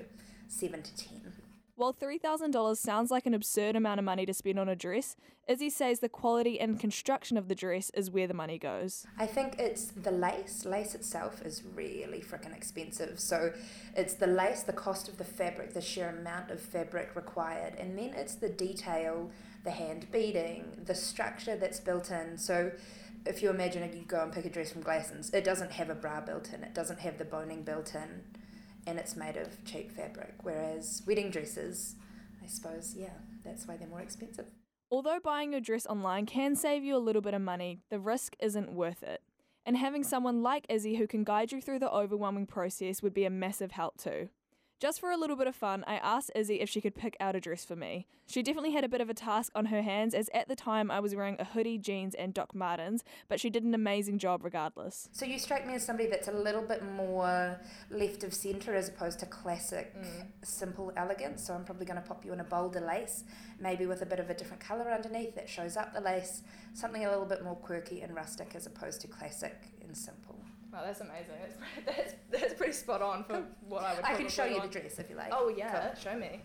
seven 0.49 0.83
to 0.83 0.97
ten. 0.97 1.35
While 1.83 1.95
$3,000 1.95 2.77
sounds 2.77 3.11
like 3.11 3.27
an 3.27 3.35
absurd 3.35 3.75
amount 3.75 3.99
of 3.99 4.05
money 4.05 4.25
to 4.25 4.33
spend 4.33 4.61
on 4.61 4.69
a 4.69 4.77
dress, 4.77 5.17
Izzy 5.49 5.69
says 5.69 5.99
the 5.99 6.09
quality 6.09 6.61
and 6.61 6.79
construction 6.79 7.37
of 7.37 7.49
the 7.49 7.57
dress 7.57 7.91
is 7.91 8.09
where 8.09 8.29
the 8.29 8.35
money 8.35 8.57
goes. 8.57 9.05
I 9.19 9.27
think 9.27 9.57
it's 9.59 9.87
the 9.87 10.13
lace. 10.13 10.65
Lace 10.65 10.95
itself 10.95 11.43
is 11.45 11.65
really 11.75 12.21
freaking 12.21 12.57
expensive. 12.57 13.19
So 13.19 13.53
it's 13.97 14.15
the 14.15 14.29
lace, 14.29 14.63
the 14.63 14.73
cost 14.73 15.09
of 15.09 15.19
the 15.19 15.25
fabric, 15.25 15.75
the 15.75 15.81
sheer 15.81 16.11
amount 16.11 16.53
of 16.53 16.61
fabric 16.61 17.17
required, 17.17 17.75
and 17.75 17.99
then 17.99 18.15
it's 18.15 18.37
the 18.37 18.49
detail, 18.49 19.33
the 19.65 19.73
hand 19.73 20.07
beading, 20.13 20.83
the 20.85 20.95
structure 20.95 21.57
that's 21.57 21.81
built 21.81 22.13
in. 22.13 22.39
So 22.39 22.71
if 23.27 23.43
you 23.43 23.51
imagine 23.51 23.83
you 23.93 24.05
go 24.07 24.23
and 24.23 24.33
pick 24.33 24.45
a 24.45 24.51
dress 24.51 24.71
from 24.71 24.85
Glassons, 24.85 25.35
it 25.35 25.43
doesn't 25.43 25.73
have 25.73 25.91
a 25.91 25.97
bra 25.97 26.21
built 26.21 26.53
in, 26.53 26.63
it 26.63 26.75
doesn't 26.75 27.01
have 27.01 27.19
the 27.19 27.25
boning 27.25 27.65
built 27.65 27.97
in 27.97 28.23
and 28.87 28.99
it's 28.99 29.17
made 29.17 29.37
of 29.37 29.65
cheap 29.65 29.93
fabric. 29.93 30.35
Whereas 30.43 31.03
wedding 31.07 31.31
dresses, 31.31 31.97
I 32.43 32.47
suppose, 32.47 32.95
yeah, 32.97 33.15
that's 33.45 33.67
why 33.67 33.77
they're 33.77 33.89
more 33.89 34.01
expensive. 34.01 34.47
Although 34.91 35.21
buying 35.23 35.53
your 35.53 35.61
dress 35.61 35.87
online 35.87 36.27
can 36.27 36.55
save 36.55 36.85
you 36.85 36.97
a 36.97 36.99
little 36.99 37.23
bit 37.23 37.35
of 37.35 37.41
money, 37.41 37.81
the 37.89 37.99
risk 37.99 38.37
isn't 38.41 38.73
worth 38.73 39.03
it. 39.03 39.23
And 39.65 39.77
having 39.77 40.03
someone 40.03 40.43
like 40.43 40.67
Izzy 40.69 40.97
who 40.97 41.07
can 41.07 41.25
guide 41.25 41.53
you 41.53 41.61
through 41.61 41.79
the 41.79 41.91
overwhelming 41.91 42.47
process 42.47 43.03
would 43.03 43.15
be 43.15 43.25
a 43.25 43.31
massive 43.31 43.73
help 43.73 43.97
too. 43.97 44.29
Just 44.83 44.99
for 44.99 45.13
a 45.13 45.17
little 45.17 45.37
bit 45.37 45.47
of 45.47 45.55
fun, 45.55 45.85
I 45.87 45.95
asked 45.95 46.33
Izzy 46.35 46.61
if 46.61 46.69
she 46.69 46.81
could 46.81 46.97
pick 46.97 47.17
out 47.21 47.37
a 47.37 47.41
dress 47.41 47.65
for 47.65 47.77
me. 47.77 48.09
She 48.27 48.43
definitely 48.43 48.73
had 48.73 48.83
a 48.83 48.89
bit 48.89 49.01
of 49.01 49.09
a 49.09 49.15
task 49.15 49.53
on 49.55 49.67
her 49.67 49.81
hands, 49.81 50.13
as 50.13 50.29
at 50.35 50.49
the 50.49 50.57
time 50.57 50.91
I 50.91 50.99
was 50.99 51.15
wearing 51.15 51.37
a 51.39 51.45
hoodie, 51.45 51.79
jeans, 51.79 52.17
and 52.17 52.35
Doc 52.35 52.53
Martens, 52.53 53.05
but 53.29 53.39
she 53.39 53.49
did 53.49 53.63
an 53.63 53.75
amazing 53.75 54.19
job 54.19 54.43
regardless. 54.43 55.09
So 55.13 55.25
you 55.25 55.39
strike 55.39 55.69
me 55.69 55.75
as 55.75 55.87
somebody 55.87 56.09
that's 56.09 56.27
a 56.27 56.33
little 56.33 56.63
bit 56.63 56.83
more 56.85 57.61
left 57.91 58.25
of 58.25 58.35
centre 58.35 58.75
as 58.75 58.89
opposed 58.89 59.21
to 59.21 59.27
classic, 59.27 59.95
mm. 59.97 60.27
simple 60.43 60.93
elegance. 60.97 61.47
So 61.47 61.55
I'm 61.55 61.65
probably 61.65 61.87
going 61.87 62.03
to 62.03 62.09
pop 62.09 62.25
you 62.25 62.33
in 62.33 62.41
a 62.41 62.45
bolder 62.45 62.81
lace, 62.81 63.23
maybe 63.61 63.87
with 63.87 64.03
a 64.03 64.07
bit 64.07 64.19
of 64.19 64.31
a 64.31 64.35
different 64.35 64.65
colour 64.65 64.91
underneath 64.91 65.37
that 65.37 65.49
shows 65.49 65.77
up 65.77 65.95
the 65.95 66.01
lace, 66.01 66.43
something 66.75 67.05
a 67.05 67.09
little 67.09 67.25
bit 67.27 67.45
more 67.45 67.55
quirky 67.55 68.01
and 68.01 68.17
rustic 68.17 68.57
as 68.57 68.67
opposed 68.67 69.01
to 69.03 69.07
classic 69.07 69.63
and 69.81 69.97
simple. 69.97 70.43
Wow, 70.73 70.81
that's 70.87 71.01
amazing. 71.01 71.35
That's 71.41 71.55
pretty, 71.55 71.83
that's, 72.03 72.15
that's 72.31 72.55
pretty 72.55 72.73
spot 72.73 73.03
on 73.03 73.25
for 73.25 73.43
what 73.69 73.85
I 73.85 73.95
would. 73.95 74.05
I 74.05 74.15
can 74.15 74.29
show 74.29 74.45
you 74.45 74.57
want. 74.59 74.73
the 74.73 74.81
dress 74.81 74.99
if 74.99 75.11
you 75.11 75.17
like. 75.17 75.29
Oh 75.33 75.49
yeah, 75.55 75.91
Cool. 75.95 76.13
show 76.13 76.19
me. 76.19 76.41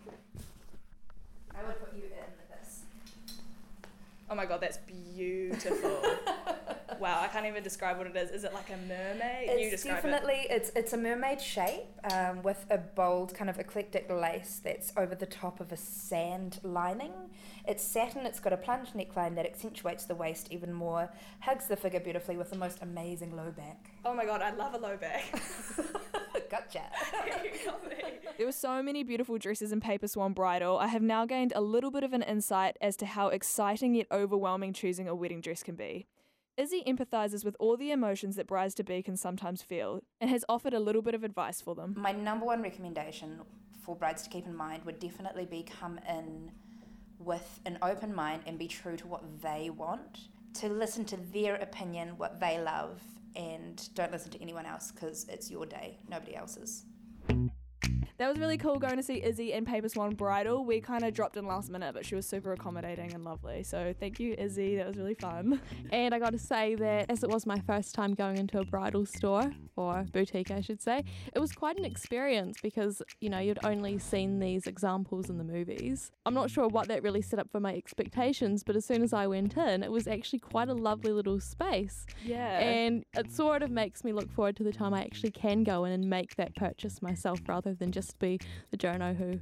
I 1.56 1.66
would 1.66 1.80
put 1.80 1.96
you 1.96 2.04
in 2.04 2.10
this. 2.62 2.82
Oh 4.30 4.36
my 4.36 4.46
god, 4.46 4.60
that's 4.62 4.78
beautiful. 4.80 6.02
wow, 7.00 7.20
I 7.22 7.28
can't 7.28 7.46
even 7.46 7.64
describe 7.64 7.98
what 7.98 8.08
it 8.08 8.16
is. 8.16 8.32
Is 8.32 8.44
it 8.44 8.54
like 8.54 8.70
a 8.70 8.78
mermaid? 8.88 9.50
you 9.60 9.68
It's 9.68 9.84
describe 9.84 10.04
definitely 10.04 10.48
it's 10.50 10.72
it's 10.76 10.94
a 10.94 10.98
mermaid 10.98 11.42
shape 11.42 11.86
um, 12.12 12.44
with 12.44 12.66
a 12.70 12.78
bold 12.78 13.34
kind 13.34 13.50
of 13.50 13.60
eclectic 13.60 14.10
lace 14.10 14.62
that's 14.64 14.94
over 14.98 15.16
the 15.16 15.26
top 15.26 15.60
of 15.60 15.72
a 15.72 15.78
sand 15.78 16.60
lining. 16.64 17.14
It's 17.68 17.84
satin. 17.84 18.26
It's 18.26 18.40
got 18.40 18.54
a 18.54 18.58
plunge 18.58 18.94
neckline 18.94 19.36
that 19.36 19.46
accentuates 19.46 20.06
the 20.06 20.16
waist 20.16 20.48
even 20.52 20.74
more. 20.74 21.12
Hugs 21.42 21.68
the 21.68 21.76
figure 21.76 22.00
beautifully 22.00 22.38
with 22.38 22.50
the 22.50 22.58
most 22.58 22.80
amazing 22.82 23.36
low 23.36 23.52
back. 23.52 23.92
Oh 24.06 24.14
my 24.14 24.26
god, 24.26 24.42
I 24.42 24.52
love 24.52 24.74
a 24.74 24.78
low 24.78 24.98
back. 24.98 25.24
Gotcha. 26.50 26.84
There 28.38 28.46
were 28.46 28.52
so 28.52 28.82
many 28.84 29.04
beautiful 29.04 29.38
dresses 29.38 29.72
in 29.72 29.82
Paper 29.82 30.08
Swan 30.08 30.34
Bridal. 30.34 30.78
I 30.78 30.88
have 30.88 31.02
now 31.02 31.26
gained 31.26 31.54
a 31.56 31.62
little 31.62 31.92
bit 31.92 32.04
of 32.04 32.14
an 32.14 32.22
insight 32.22 32.78
as 32.82 32.96
to 32.98 33.06
how 33.06 33.30
exciting 33.30 33.96
yet 33.96 34.08
overwhelming 34.12 34.74
choosing 34.74 35.08
a 35.08 35.16
wedding 35.16 35.42
dress 35.42 35.64
can 35.64 35.76
be. 35.76 36.08
Izzy 36.58 36.84
empathises 36.88 37.46
with 37.46 37.56
all 37.60 37.78
the 37.78 37.92
emotions 37.92 38.36
that 38.36 38.48
brides 38.48 38.74
to 38.76 38.84
be 38.84 39.04
can 39.04 39.16
sometimes 39.16 39.62
feel 39.62 40.02
and 40.20 40.32
has 40.32 40.44
offered 40.50 40.74
a 40.74 40.80
little 40.80 41.04
bit 41.04 41.14
of 41.14 41.24
advice 41.24 41.62
for 41.62 41.76
them. 41.76 41.94
My 41.96 42.12
number 42.12 42.48
one 42.48 42.64
recommendation 42.64 43.42
for 43.86 43.96
brides 43.96 44.24
to 44.24 44.30
keep 44.32 44.48
in 44.48 44.56
mind 44.56 44.84
would 44.84 44.98
definitely 44.98 45.46
be 45.46 45.62
come 45.62 46.00
in 46.10 46.52
with 47.20 47.60
an 47.68 47.78
open 47.84 48.14
mind 48.14 48.42
and 48.48 48.58
be 48.58 48.68
true 48.68 48.98
to 48.98 49.06
what 49.06 49.40
they 49.44 49.70
want, 49.70 50.30
to 50.56 50.68
listen 50.68 51.06
to 51.06 51.18
their 51.32 51.58
opinion, 51.58 52.18
what 52.18 52.40
they 52.40 52.60
love, 52.60 53.04
and 53.36 53.94
don't 53.94 54.12
listen 54.12 54.32
to 54.32 54.42
anyone 54.42 54.66
else 54.66 54.92
because 54.92 55.28
it's 55.30 55.52
your 55.52 55.68
day, 55.68 56.00
nobody 56.10 56.36
else's. 56.36 56.86
That 58.18 58.30
was 58.30 58.40
really 58.40 58.58
cool 58.58 58.78
going 58.78 58.98
to 58.98 59.04
see 59.04 59.24
Izzy 59.24 59.54
in 59.54 59.66
Paper 59.66 59.90
Swan 59.90 60.16
Bridal. 60.16 60.66
We 60.66 60.82
kind 60.82 61.04
of 61.04 61.14
dropped 61.14 61.38
in 61.38 61.46
last 61.46 61.70
minute, 61.70 61.94
but 61.94 62.06
she 62.06 62.16
was 62.16 62.26
super 62.28 62.54
accommodating 62.54 63.14
and 63.14 63.24
lovely. 63.24 63.64
So 63.64 63.94
thank 64.00 64.20
you, 64.20 64.36
Izzy. 64.38 64.76
That 64.78 64.88
was 64.88 64.98
really 64.98 65.16
fun. 65.16 65.62
And 65.92 66.14
I 66.14 66.20
got 66.20 66.32
to 66.32 66.40
say 66.40 66.76
that 66.76 67.10
as 67.10 67.24
it 67.24 67.30
was 67.30 67.46
my 67.46 67.60
first 67.60 67.94
time 67.94 68.14
going 68.14 68.38
into 68.38 68.60
a 68.60 68.66
bridal 68.66 69.06
store, 69.06 69.52
or 69.76 70.06
boutique, 70.12 70.52
I 70.52 70.62
should 70.62 70.82
say, 70.82 71.04
it 71.34 71.40
was 71.40 71.52
quite 71.52 71.78
an 71.78 71.86
experience 71.86 72.58
because, 72.62 73.02
you 73.22 73.30
know, 73.30 73.40
you'd 73.40 73.60
only 73.64 74.00
seen 74.00 74.40
these 74.40 74.66
examples 74.66 75.30
in 75.30 75.38
the 75.38 75.44
movies. 75.44 76.12
I'm 76.26 76.34
not 76.34 76.50
sure 76.50 76.68
what 76.68 76.88
that 76.88 77.04
really 77.04 77.22
set 77.22 77.40
up 77.40 77.52
for 77.52 77.60
my 77.60 77.76
expectations, 77.76 78.64
but 78.64 78.76
as 78.76 78.86
soon 78.86 79.04
as 79.04 79.14
I 79.14 79.28
went 79.28 79.56
in, 79.56 79.84
it 79.84 79.92
was 79.92 80.08
actually 80.08 80.40
quite 80.40 80.70
a 80.70 80.74
lovely 80.74 81.12
little 81.12 81.40
space. 81.40 82.06
Yeah. 82.24 82.60
And 82.60 83.04
it 83.16 83.32
sort 83.32 83.62
of 83.62 83.70
makes 83.70 84.04
me 84.04 84.14
look 84.14 84.32
forward 84.32 84.56
to 84.58 84.64
the 84.64 84.74
time 84.74 84.94
I 84.94 85.02
actually 85.02 85.32
can 85.32 85.64
go 85.64 85.86
in 85.86 85.92
and 85.92 86.10
make 86.10 86.36
that 86.38 86.56
purchase 86.56 87.02
myself 87.02 87.40
rather 87.48 87.74
than 87.74 87.92
just 87.98 88.20
be 88.20 88.40
the 88.70 88.78
journo 88.78 89.16
who 89.16 89.40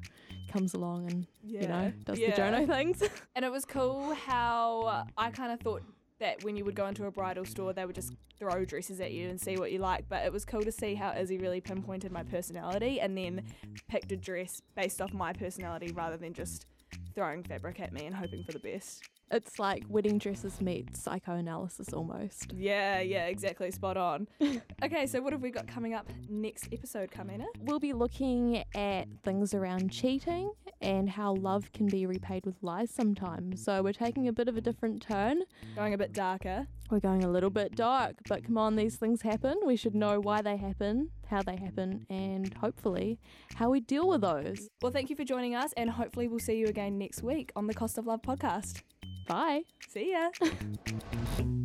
comes 0.52 0.74
along 0.74 1.12
and, 1.12 1.28
you 1.44 1.68
know, 1.68 1.92
does 2.06 2.18
Yeah. 2.20 2.32
the 2.32 2.42
journo 2.42 2.68
things. 2.68 3.04
And 3.36 3.44
it 3.44 3.52
was 3.52 3.66
cool 3.66 4.14
how 4.14 5.06
I 5.18 5.30
kind 5.32 5.52
of 5.52 5.60
thought 5.60 5.84
that 6.20 6.42
when 6.46 6.56
you 6.56 6.64
would 6.64 6.76
go 6.76 6.88
into 6.88 7.06
a 7.06 7.12
bridal 7.12 7.44
store, 7.44 7.74
they 7.74 7.86
would 7.86 7.96
just 7.96 8.14
throw 8.40 8.64
dresses 8.64 9.02
at 9.02 9.12
you 9.12 9.28
and 9.30 9.40
see 9.40 9.58
what 9.58 9.74
you 9.74 9.80
like. 9.80 10.08
But 10.08 10.24
it 10.26 10.32
was 10.32 10.46
cool 10.46 10.62
to 10.62 10.72
see 10.72 10.96
how 10.96 11.12
Izzy 11.12 11.38
really 11.38 11.60
pinpointed 11.60 12.14
my 12.14 12.24
personality 12.24 13.02
and 13.02 13.18
then 13.18 13.44
picked 13.90 14.14
a 14.14 14.16
dress 14.16 14.62
based 14.74 15.02
off 15.02 15.12
my 15.14 15.34
personality 15.34 15.92
rather 15.92 16.16
than 16.16 16.34
just 16.34 16.66
throwing 17.14 17.44
fabric 17.44 17.82
at 17.82 17.92
me 17.92 18.06
and 18.06 18.16
hoping 18.16 18.44
for 18.46 18.54
the 18.54 18.60
best. 18.60 19.04
It's 19.32 19.58
like 19.60 19.84
wedding 19.90 20.18
dresses 20.18 20.62
meet 20.62 20.96
psychoanalysis 20.96 21.94
almost. 21.94 22.54
Yeah, 22.54 23.00
yeah, 23.00 23.28
mm. 23.28 23.32
exactly. 23.32 23.72
Spot 23.72 23.98
on. 23.98 24.28
okay, 24.84 25.08
so 25.08 25.22
what 25.22 25.34
have 25.34 25.42
we 25.42 25.50
got 25.50 25.68
coming 25.68 25.94
up 25.94 26.10
next 26.30 26.68
episode, 26.72 27.12
Carmina? 27.12 27.46
We'll 27.62 27.80
be 27.80 27.94
looking 27.94 28.64
at 28.76 29.08
things 29.24 29.54
around 29.54 29.92
cheating 29.92 30.52
and 30.82 31.10
how 31.10 31.34
love 31.36 31.72
can 31.74 31.88
be 31.88 32.06
repaid 32.06 32.46
with 32.46 32.56
lies 32.62 32.92
sometimes. 32.92 33.64
So 33.64 33.82
we're 33.82 33.94
taking 33.94 34.28
a 34.28 34.34
bit 34.34 34.48
of 34.48 34.58
a 34.58 34.62
different 34.62 35.02
turn. 35.02 35.42
Going 35.76 35.94
a 35.94 35.98
bit 35.98 36.14
darker. 36.14 36.68
We're 36.92 37.00
going 37.00 37.24
a 37.24 37.30
little 37.30 37.50
bit 37.50 37.76
dark, 37.76 38.18
but 38.30 38.44
come 38.44 38.60
on, 38.60 38.76
these 38.76 38.96
things 38.96 39.24
happen. 39.24 39.56
We 39.66 39.76
should 39.76 39.96
know 39.96 40.20
why 40.20 40.44
they 40.44 40.56
happen, 40.56 41.10
how 41.28 41.42
they 41.42 41.56
happen, 41.56 42.06
and 42.12 42.54
hopefully 42.54 43.20
how 43.56 43.72
we 43.72 43.80
deal 43.80 44.08
with 44.08 44.22
those. 44.22 44.70
Well, 44.84 44.92
thank 44.92 45.10
you 45.10 45.16
for 45.16 45.24
joining 45.24 45.56
us, 45.56 45.74
and 45.78 45.90
hopefully 45.90 46.28
we'll 46.28 46.38
see 46.38 46.58
you 46.58 46.68
again 46.68 47.00
next 47.00 47.24
week 47.24 47.52
on 47.56 47.66
the 47.66 47.74
Cost 47.74 47.98
of 47.98 48.06
Love 48.06 48.22
podcast. 48.22 48.84
Bye. 49.28 49.64
See 49.88 50.12
ya. 50.12 50.30